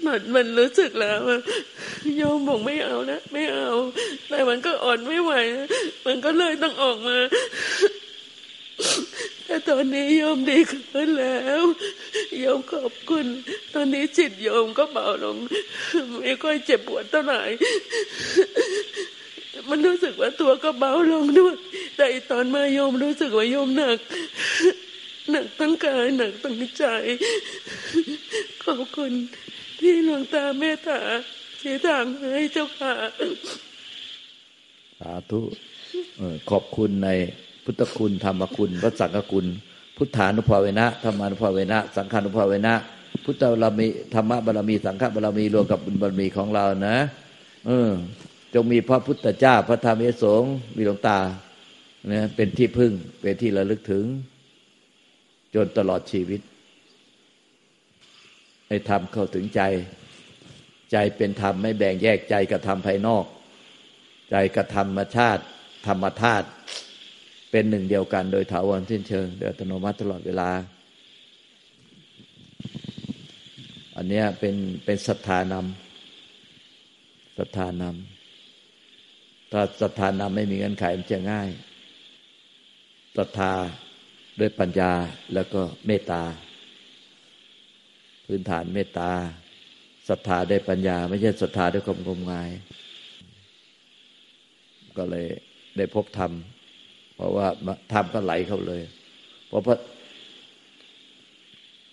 [0.07, 1.21] มันมันรู้สึกแล้ว
[2.21, 3.71] ยมบอกไม่เอานะไม่เอา
[4.29, 5.33] แต่มันก็อ่อนไม่ไหว
[6.07, 7.19] มันก็เลยต้องออกมา
[9.47, 11.63] แต่ตอนนี้โยมดีขึ้นแล้ว
[12.39, 13.27] โยมขอบคุณ
[13.75, 15.37] ตอนนี้จิตโยมก็เบาลง
[16.21, 17.43] ไม่ค่อยเจ็บปวดเท่าไหร่
[19.69, 21.55] มันรู้สึกว่าตัวก็เบาลงด้วย
[21.97, 23.99] แต่ตอนมาโยมรู้สึกว่าโยมหนัก
[25.31, 26.85] หนักทั้งกายหนักทั้งใจ
[28.65, 29.13] ขอบคุณ
[29.81, 30.99] ที่หลวงตาเมตตา
[31.61, 32.95] ชี้ทางให้เจ้าค่ะ
[35.01, 35.41] สาธุ
[36.51, 37.09] ขอบคุณใน
[37.65, 39.47] พุทธคุณธรรมคุณพระสังฆคุณ
[39.97, 42.75] พุทธานุภาเวนะธรรมานุภาเวนะ สังฆานุภาเวนะ
[43.25, 46.97] พุทธบารมีธรรมบารมี สังฆบารมีรวมกับบุญบารมีของเรานะ
[47.67, 47.91] เออ
[48.55, 50.43] จงมีพระพุทธเจ้าพระธรรมเอสง
[50.77, 51.19] มีหลวงตา
[52.09, 54.05] เนี่ยเป็นที่พึ่งเป็นที่ระลึกถึง
[55.55, 56.41] จนตลอดชีวิต
[58.69, 59.63] ให้ทำเข้าถึงใจ
[60.93, 63.25] ใจเป็นธรรมไม่แบ่งแยกใจกับธรรมภายนอก
[64.31, 65.43] ใจกับธรรมชาติ
[65.87, 66.47] ธรรมธาตุ
[67.51, 70.51] เป็นหนึ่งเดียวกันโดยถาวรสิ้นเชิงโดยอัตโนมัติตลอดเวลา
[73.97, 78.20] อันนี้เป็นเป็นศรัทธานำศรัทธานำ
[79.53, 81.49] ถ้าศรัทธานำไม่มีเงื่อนไขมันจะง่าย
[83.17, 83.53] ศรัทธา
[84.41, 84.93] ด้วยปัญญา
[85.35, 86.23] แล้วก็เมตตา
[88.27, 89.11] พื้นฐานเมตตา
[90.09, 92.51] ศรัทธาด้วยปัญญา ไม่ใช่ศรัทธาด้วยความงมงาย
[94.99, 95.27] ก็เลย
[95.77, 96.33] ได้พบธรรม
[97.17, 97.47] เพราะว่า
[97.93, 98.83] ธรรมก็ไหลเข้าเลย
[99.49, 99.79] เพราะพระ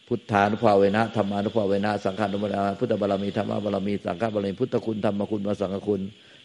[0.07, 6.01] พุทธานุภาเวนะธรรมานุภาเวนะสังฆานุภาเวนะพุทธบารมีธรรมบารมีสังฆบารมีพุทธคุณธรรมคุณวสังฆคุณ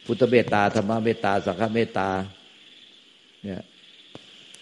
[0.06, 2.10] พุทธเมตตาธรรมเมตตา สังฆเมตตา
[3.44, 3.62] เนี่ย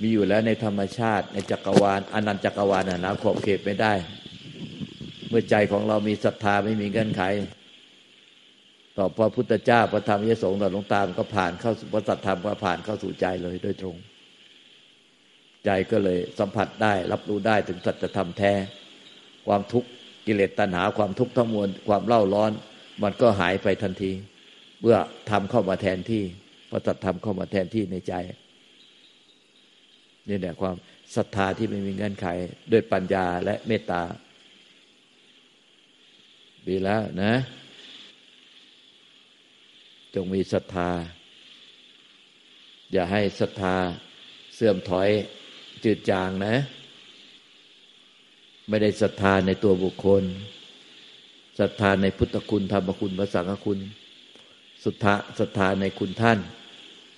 [0.01, 3.93] มีอยู่แล้วในธรรมชาติ ในจักรวาลอนันต์จักรวาลนะขอบเขตไม่ได้
[5.29, 7.23] เมื่อใจของเรามีศรัทธาไม่มีเงื่อนไข
[8.97, 13.97] ต่อพระพุทธเจ้าพระธรรมยสงฆ์ต่อหลวงตามก็ผ่านเข้าพระสัทธรรมก็ผ่านเข้าสู่ใจเลยโดยตรง
[15.65, 18.53] ใจก็เลยสัมผัสได้ รับรู้ได้ถึงสัจธรรมแท้
[19.47, 19.89] ความทุกข์
[20.27, 22.53] กิเลสตัณหาความทุกข์ทั้งมวลความเล่าร้อน
[23.03, 24.13] มันก็หายไปทันที
[24.81, 24.97] เมื่อ
[25.31, 26.23] ทำเข้ามาแทนที่
[26.71, 28.15] พระสัทธรรมเข้ามาแทนที่ในใจ
[30.29, 30.77] นี่แหละความ
[31.17, 32.27] ศรัทธาที่ไม่มีเงื่อนไข
[32.73, 34.03] ด้วยปัญญาและเมตตา
[36.69, 37.33] ดีแล้วนะ
[40.15, 40.91] จงมีศรัทธา
[42.93, 43.77] อย่าให้ศรัทธา
[44.55, 45.09] เสื่อมถอย
[45.85, 46.55] จืดจางนะ
[48.69, 50.23] ไม่ได้ศรัทธาในตัวบุคคล
[51.61, 53.79] ศรัทธาในพุทธคุณธรรมคุณพระสังฆคุณ
[54.85, 56.39] สุทธะศรัทธาในคุณท่าน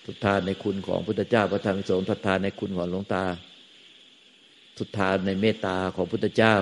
[0.06, 3.24] ศรัทธาในคุณของพุทธเจ้าพระธรรมสงฆ์ศรัทธาในคุณของหลวงตา
[4.78, 6.54] ศรัทธาในเมตตาของพุทธเจ้า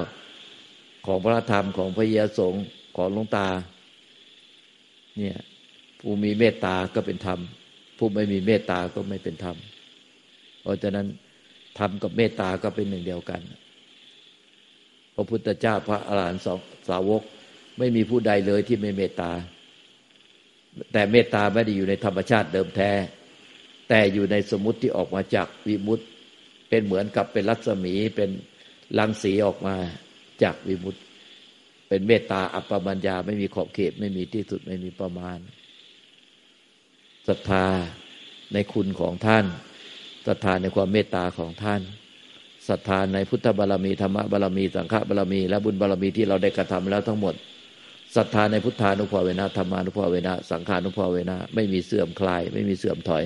[1.06, 2.64] ของพระธรรมของพระยาสงฆ์
[2.96, 3.48] ของหลวงตา
[5.18, 5.38] เนี่ย
[6.00, 7.38] ผู้มีเมตตาก็เป็นธรรม
[7.98, 9.56] ผู้ไม่มีเมตตาก็ไม่เป็นธรรม
[10.62, 11.06] เพราะฉะนั้น
[11.78, 13.40] ธรรมกับเมตตาก็เป็นหนึ่งเดียวกัน
[15.14, 16.42] พระพุทธเจ้าพระอรหันต์
[16.88, 17.22] สาวก
[17.78, 19.30] ไม่มีผู้ใดเลยที่ไม่เมตตา
[20.92, 22.92] แต่เมตตาไม่ได้อยู่ในธรรมชาติเดิมแท้
[23.88, 26.00] แต่อยู่ในสมมติที่ออกมาจากวิมุต
[26.68, 28.30] เป็นเหมือนกับเป็นรัศมีเป็น
[28.98, 29.76] ลังสีออกมา
[30.42, 30.96] จากวิมุต
[31.88, 35.38] เป็นเมตตาอัปปมัญญาไม่มีขอบเขต ไม่มีที่สุดไม่มีประมาณ
[37.28, 37.66] ศรัทธา
[38.52, 39.44] ในคุณของท่าน
[40.26, 41.80] ศรัทธาในความเมตตาของท่าน
[42.68, 47.34] ศรัทธาในพุทธบารมีธรรมบารมี สังฆบารมี และบุญบารมีที่เราได้กระทำแล้วทั้งหมด
[48.16, 53.24] ศรัทธาในพุทธานุภาเวนะธรรมานุภาเวนะสังขานุภาเวนะไม่มีเสื่อมคลาย ไม่มีเสื่อมถอย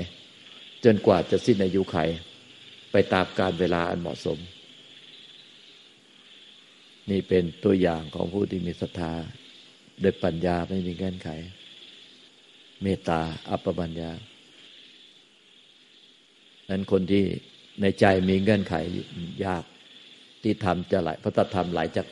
[0.85, 1.97] จนกว่าจะสิ้นอายุไข
[2.93, 4.39] ไปตามการเวลาอันเหมาะสม
[7.11, 9.13] นี่เป็นตัวอย่างของผู้ที่มีศรัทธา
[10.01, 11.29] โดยปัญญาไม่มีเงื่อนไข
[12.83, 13.21] เมตตา
[13.51, 14.11] อัปปปัญญา
[16.71, 17.25] นั้นคนที่
[17.81, 18.75] ในใจมีเงื่อนไข
[19.45, 19.65] ยาก
[20.43, 22.07] ที่ทำจะไหลพระธรรมไหลจาก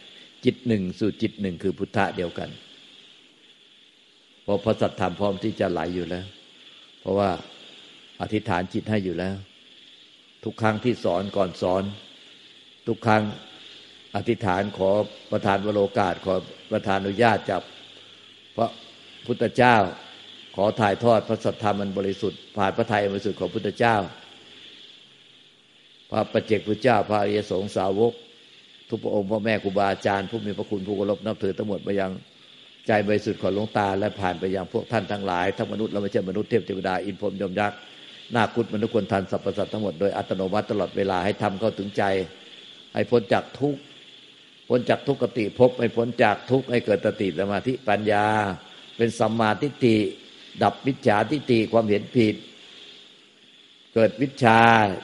[0.44, 2.50] จิตหนึ่งสู่จิตหนึ่งคือพุทธะเดียวกัน
[4.42, 6.26] เพราะพระสัทธรรมพร้อมที่จะไหลอยู่แล้ว
[7.00, 7.30] เพราะว่า
[8.20, 9.36] อธิษฐานจิตให้อยู่แล้ว
[10.44, 11.82] ทุกครั้งที่สอนก่อนสอน
[12.88, 13.22] ทุกครั้ง
[14.16, 14.90] อธิษฐานขอ
[15.32, 16.34] ประธานวโรกาส ขอ
[16.72, 17.62] ประธานอนุญาตจาก
[18.56, 18.68] พระ
[19.26, 19.76] พุทธเจ้า
[20.56, 23.96] ขอถ่ายทอดพระสัทธรรมมันบริสุทธิ์ผ่านพระทัยบริสุทธิ์ของพุทธเจ้า
[26.10, 28.12] พระประเจกพุทธเจ้า พระอริยสงสาวก
[28.92, 32.10] ทุกพระองค์พ่อแม่ครูบาอาจารย์ผู้มีพระคุณผู้เคารพนับถือทั้งหมดไปยัง
[32.86, 37.78] ใจบริสุทธิ์ของหลวงตา และผ่านไปยังพวกท่านทั้งหลายทั้งมนุษย์และไม่ใช่มนุษย์เทพเทวดาอินพรมยมยักษ์
[38.34, 42.02] นาคุดมนุษย์ควรทันสรรพสัตว์ทั้งหมดโดยอัตโนมัติตลอดเวลาให้ทำเข้าถึงใจ
[42.94, 43.80] ให้พ้นจากทุกข์
[44.68, 48.26] พ้นจากทุกขติภพให้พ้นจากทุกข์ให้เกิดตติสมาธิปัญญา
[48.96, 49.96] เป็นสัมมาทิฏฐิ
[50.62, 52.34] ดับวิชาทิฏฐิความเห็นผิด
[53.94, 54.58] เกิดวิชา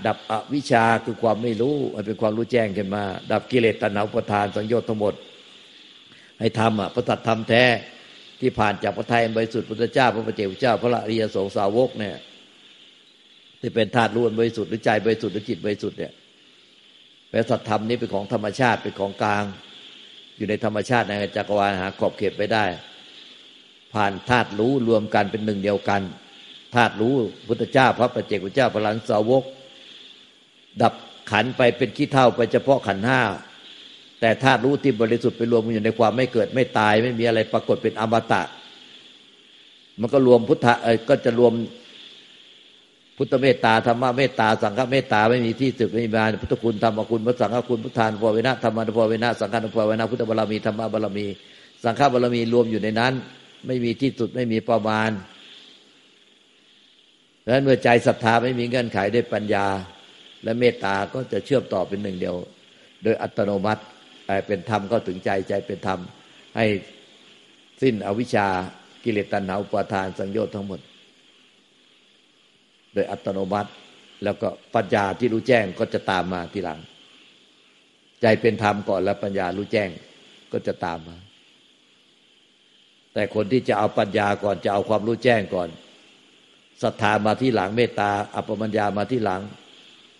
[0.07, 5.15] ดับอวิชาคือความไม่รู้มันเป็นความรู้แจ้งขึ้นมา ดับกิเลสตัณหาประทานสังโยชน์ทั้งหมด
[6.39, 7.65] ให้ทำอะพระตัดธรรมแท้
[8.41, 12.17] ที่ผ่านจากพระไทยบริสุทธิ์พุทธเจ้า พระปเจ้าเจ้า พระอริยสงสาวกเนี่ย
[13.61, 16.13] ที่เป็นธาตุรู้บริสุทธิ์หรือใจบริสุทธิ์หรือจิตบริสุทธิ์เนี่ย
[17.31, 19.45] แปลสัตธรรมนี้เป็นของธรรมชาติเป็นของกลาง
[20.37, 22.65] อยู่ในธรรมชาติในจักรวาลหาขอบเขตไปได้
[23.95, 26.03] ผ่านธาตุรู้รวมกันเป็นหนึ่งเดียวกัน
[26.75, 27.15] ธาตุรู้
[27.49, 29.45] พุทธเจ้า พระปัจเจกพุทธเจ้าพระหลันสาวก
[30.83, 30.95] ดับ
[31.31, 33.21] ขันไปเป็นขี้เท่าไปเฉพาะขันห้า
[34.21, 38.43] แต่ธาตุรู้ที่บริสุทธิ์ไปรวมอยู่ในความไม่เกิดไม่ตาย ไม่มีอะไรปรากฏเป็นอมตะ
[40.01, 40.75] มันก็รวมพุทธะ
[41.09, 41.53] ก็จะรวม
[43.17, 51.27] พุทธเมตตาธรรมเมตตาสังฆเมตตาไม่มีที่สุดไม่มีมาพุทธคุณธรรมคุณพระสังฆคุณพุทธานภวเวนะธรรมานภวเวนะสังฆานภวเวนะพุทธบารมีธรรมบารมี
[51.85, 53.13] สังฆบารมีรวมอยู่ในนั้น
[53.67, 55.11] ไม่มีที่สุดไม่มีประมาณ
[57.49, 59.67] ดังนั้นเมื่อใจศรัทธาไม่มีเงื่อนไขด้วยปัญญา
[60.45, 62.37] และเมตตาก็จะเชื่อมต่อเป็นหนึ่งเดียว
[63.03, 63.83] โดยอัตโนมัติ
[64.47, 66.01] เป็นธรรมก็ถึงใจใจเป็นธรรม
[66.57, 66.65] ให้
[67.83, 68.47] สิ้นอวิชชา
[69.05, 70.81] กิเลสตัณหาอุปาทานสังโยชน์ทั้งหมด
[72.95, 73.71] โดยอัตโนมัติ
[74.25, 76.81] แล้วก็ปัญญาที่รู้แจ้งก็จะตามมาทีหลัง
[78.23, 79.89] ใจเป็นธรรมก่อนแล้วปัญญารู้แจ้ง
[80.53, 81.17] ก็จะตามมา
[83.15, 85.71] แต่คนที่จะเอาปัญญาก่อนจะเอาความรู้แจ้งก่อน
[86.83, 89.43] ศรัทธามาที่หลังเมตตา อัปปมัญญามาที่หลัง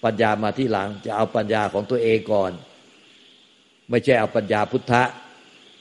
[0.05, 2.53] ปัญญามาที่หลัง จะเอาปัญญาของตัวเองก่อน
[3.91, 5.03] ไม่ใช่เอาปัญญาพุทธะ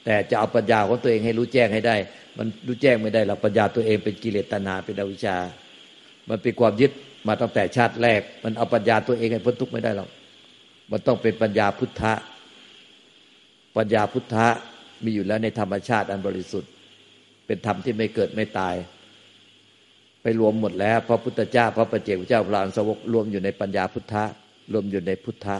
[0.05, 1.95] แต่จะเอาปัญญาของตัวเองให้รู้แจ้งให้ได้
[2.37, 5.37] มันรู้แจ้งไม่ได้หรอกปัญญาตัวเองเป็นกิเลสตัณหาเป็นอวิชชา
[6.29, 6.91] มันเป็นความยึด
[7.27, 10.09] มาตั้งแต่ชาติแรก มันเอาปัญญาตัวเองให้พ้นทุกข์ไม่ได้หรอก
[10.91, 12.13] มันต้องเป็นปัญญาพุทธะ
[13.77, 14.47] ปัญญาพุทธะ
[15.03, 16.71] มีอยู่แล้วในธรรมชาติอันบริสุทธิ์
[17.45, 18.75] เป็นธรรมที่ไม่เกิดไม่ตาย
[20.21, 24.23] ไปรวมหมดแล้ว พระพุทธเจ้า พระประเจกเจ้าพระอัสวกรวมอยู่ในปัญญาพุทธะ
[24.73, 25.57] รวมอยู่ในพุทธะ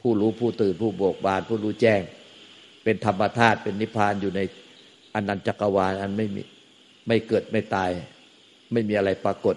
[0.00, 2.00] ผู้รู้ผู้ตื่นผู้โบกบาน ผู้รู้แจ้ง
[2.84, 4.40] เป็นธรรมธาตุเป็นนิพพานอยู่ใน
[5.14, 6.42] อนันตจักรวาลอันไม่มี
[7.06, 7.90] ไม่เกิดไม่ตาย
[8.72, 9.56] ไม่มีอะไรปรากฏ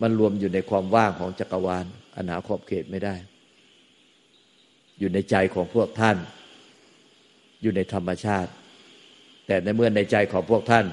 [0.00, 1.84] มันรวมอยู่ในความว่างของจักรวาล
[2.16, 3.14] อนาขอบเขตไม่ได้
[4.98, 6.16] อยู่ในใจของพวกท่าน
[7.62, 8.50] อยู่ในธรรมชาติ
[9.46, 10.86] แต่ในเมื่อในใจของพวกท่าน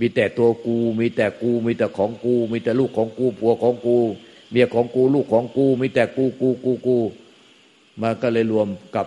[0.00, 3.98] มีแต่ตัวกู มีแต่กู มีแต่ของกู มีแต่ลูกของกูผัวของกู
[4.50, 6.98] เมียของกูลูกของกู มีแต่กูกูกูกู
[8.02, 9.06] มันก็เลยรวมกับ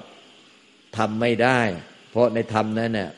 [0.97, 1.59] ทำไม่ได้
[2.09, 3.09] เพราะในธรรมนั้นเนี่ย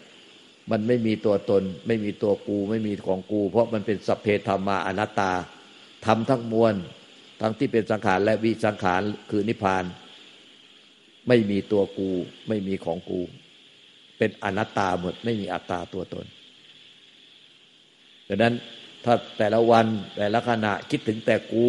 [0.71, 5.31] มันไม่มีตัวตน ไม่มีตัวกู ไม่มีของกู เพราะมันเป็นสัพเพธรรมาอนัตตา
[6.05, 6.75] ทำทั้งมวล
[7.41, 9.83] ทั้งที่เป็นสังขารและวิสังขารคือนิพพาน
[11.27, 12.09] ไม่มีตัวกู
[12.47, 13.21] ไม่มีของกู
[14.17, 16.25] เป็นอนัตตาหมด ไม่มีอัตตาตัวตน
[18.27, 18.53] ดังนั้น
[19.05, 19.85] ถ้าแต่ละวัน
[20.17, 21.67] แต่ละขณะคิดถึงแต่กู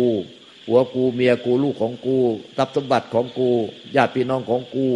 [0.66, 2.16] หัวกูเมียกูลูกของกู
[2.56, 3.48] ทรัพย์สมบัติของกู
[3.96, 4.86] ญาติพี่น้องของกู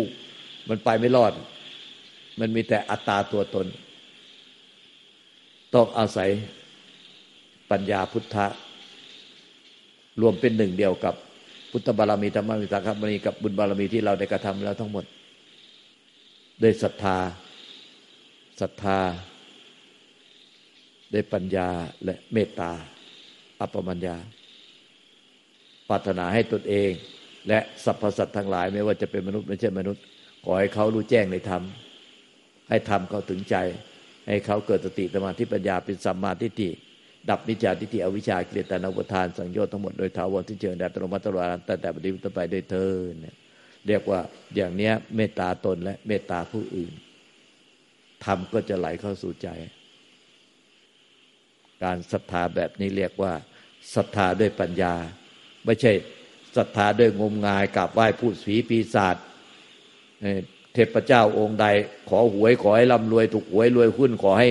[0.68, 1.32] มันไปไม่รอด
[2.38, 3.66] มันมีแต่อัตตาตัวตน
[5.74, 6.30] ต้องอาศัย
[7.70, 8.46] ปัญญาพุทธะ
[10.20, 11.14] รวมเป็นหนึ่งเดียวกับ
[11.70, 15.04] พุทธบารมีธรรมมีสังฆบารมีกับบุญบารมีที่เราได้กระทำแล้วทั้งหมด
[16.62, 17.18] ด้วยศรัทธา
[18.60, 18.98] ศรัทธา
[21.12, 21.68] ได้ปัญญา
[22.04, 22.72] และเมตตา
[23.60, 24.16] อัปปมัญญา
[25.88, 26.90] ปรารถนาให้ตนเอง
[27.48, 30.02] และสรรพสัตว์ทั้งหลาย ไม่ว่าจะเป็นมนุษย์ไม่ใช่มนุษย์
[30.44, 31.62] ขอให้เขารู้แจ้งในธรรม
[32.68, 33.56] ให้ธรรมเขาถึงใจ
[34.28, 36.70] ให้เขาเกิดสติสมาธิปัญญาเป็นสัมมาทิฏฐิ
[37.30, 43.34] ดับมิจฉาทิฏฐิอวิชชาเกลียดตานอุทานสังโยชน์ทั้งหมดโดยถาวรที่เจริญแด่ตรมัตตลอดแต่แต่ปฏิบัติไปโดยเธอเนี่ย
[43.86, 44.20] เรียกว่า
[44.56, 46.92] อย่างเนี้ยเมตตาตนและเมตตาผู้อื่น
[48.24, 49.48] ธรรมก็จะไหลเข้าสู่ใจ
[51.84, 53.32] การศรัทธาแบบนี้เรียกว่า
[53.94, 54.94] ศรัทธาด้วยปัญญา
[55.64, 55.92] ไม่ใช่
[56.56, 59.16] ศรัทธาด้วยงมงายกราบไหว้พูดผีปีศาจ
[60.74, 61.66] เทพเจ้าองค์ใด
[62.08, 64.48] ขอหวยขอให้ร่ำรวยถูกหวยรวยหุ้นขอให้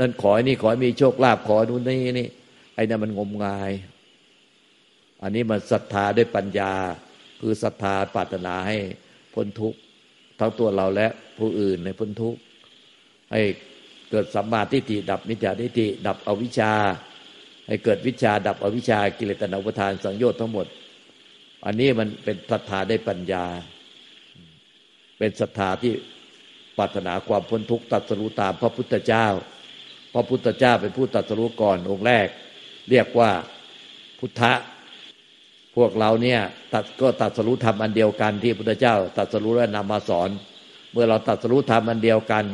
[0.00, 2.28] นั่นขอให้นี่ขอให้มีโชคลาภขอนู่นนี่นี่
[2.74, 3.70] ไอ้นั่นมันงมงาย
[5.22, 6.72] อันนี้มันศรัทธาด้วยปัญญา
[7.40, 8.76] คือศรัทธาปรารถนาให้
[9.34, 9.78] พ้นทุกข์
[10.38, 11.06] ทั้งตัวเราและ
[11.38, 12.40] ผู้อื่นในพ้นทุกข์
[13.32, 13.40] ให้
[14.10, 16.72] เกิดสัมมาทิฏฐิดับมิจฉาทิฏฐิดับอวิชชา
[17.66, 20.66] ให้เกิดวิชาดับอวิชชากิเลสตนาอุปทานสังโยชน์ทั้งหมด
[21.64, 23.44] อันนี้มันเป็นศรัทธาได้ปัญญา
[25.18, 25.92] เป็นศรัทธาที่
[26.76, 29.26] ปรารถนาความพ้นทุกข์ตัดสรู้ตามพระพุทธเจ้า
[30.14, 32.26] พระพุทธเจ้าเป็นผู้ตัดสู้ก่อนองค์แรก
[32.90, 33.30] เรียกว่า
[34.18, 34.52] พุทธะ
[35.76, 36.40] พวกเราเนี่ย
[36.72, 40.30] ตัดก็ตัดสู้ธรรมอันเดียวกันที่พุทธเจ้าตัดสู้และนำมาสอน
[40.92, 42.44] เมื่อเราตัดสู้ธรรมอันเดียวกัน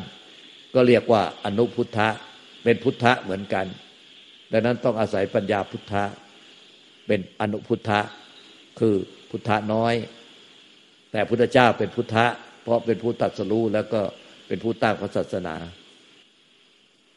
[0.74, 2.08] ก็เรียกว่าอนุพุทธะ
[2.64, 3.66] เป็นพุทธะเหมือนกัน
[4.52, 6.04] ดังนั้นต้องอาศัยปัญญาพุทธะ
[7.06, 8.00] เป็นอนุพุทธะ
[8.78, 8.94] คือ
[9.30, 9.94] พุทธะน้อย
[11.12, 12.26] แต่พุทธเจ้าเป็นพุทธะ
[12.62, 14.00] เพราะเป็นผู้ตัดสู้แล้วก็
[14.48, 15.56] เป็นผู้ตั้งพระศาสนา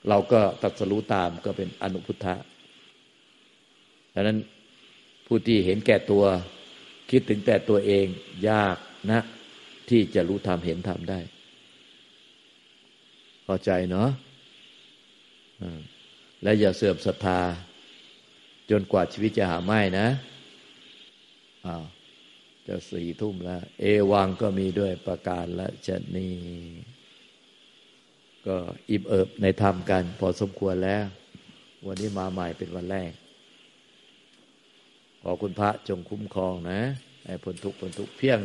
[0.10, 2.36] เราก็ตัดสรู้ตามก็เป็นอนุพุทธะ
[4.14, 4.38] ดังนั้น
[5.28, 6.24] ผู้ที่เห็นแก่ตัว
[7.12, 8.06] คิดถึงแต่ตัวเอง
[8.50, 8.78] ยาก
[9.12, 9.22] นะ
[9.90, 11.20] ที่จะรู้ธรรมเห็นธรรมได้
[13.52, 14.10] เข้าใจเนาะ
[16.44, 17.40] และอย่าเสื่อมศรัทธา
[18.70, 20.08] จนกว่าชีวิตจะหาไม่นะ
[21.66, 21.84] อ้าว
[22.68, 26.30] จะสี่ทุ่มแล้ว เอวังก็มีด้วยประการและชนี
[28.48, 28.58] ก็
[28.90, 31.06] อิ่มเอิบในธรรมกัน พอสมควรแล้ว
[31.88, 33.12] วันนี้มาใหม่เป็นวันแรก
[35.22, 36.82] ขอคุณพระจงคุ้มครองนะ
[37.26, 38.42] ให้พ้นทุกพ้นทุกเพียง